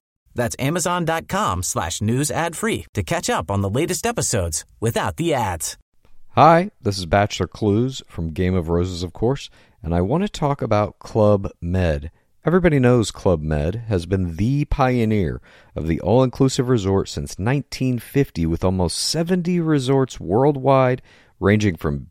That's 0.35 0.55
amazon.com 0.59 1.63
slash 1.63 2.01
news 2.01 2.31
ad 2.31 2.55
free 2.55 2.85
to 2.93 3.03
catch 3.03 3.29
up 3.29 3.49
on 3.51 3.61
the 3.61 3.69
latest 3.69 4.05
episodes 4.05 4.65
without 4.79 5.17
the 5.17 5.33
ads. 5.33 5.77
Hi, 6.35 6.71
this 6.81 6.97
is 6.97 7.05
Bachelor 7.05 7.47
Clues 7.47 8.01
from 8.07 8.31
Game 8.31 8.55
of 8.55 8.69
Roses, 8.69 9.03
of 9.03 9.11
course, 9.11 9.49
and 9.83 9.93
I 9.93 9.99
want 9.99 10.23
to 10.23 10.29
talk 10.29 10.61
about 10.61 10.99
Club 10.99 11.51
Med. 11.59 12.09
Everybody 12.45 12.79
knows 12.79 13.11
Club 13.11 13.41
Med 13.41 13.83
has 13.89 14.05
been 14.05 14.37
the 14.37 14.63
pioneer 14.65 15.41
of 15.75 15.87
the 15.87 15.99
all 15.99 16.23
inclusive 16.23 16.69
resort 16.69 17.09
since 17.09 17.31
1950, 17.37 18.45
with 18.45 18.63
almost 18.63 18.97
70 18.97 19.59
resorts 19.59 20.21
worldwide, 20.21 21.01
ranging 21.41 21.75
from 21.75 22.10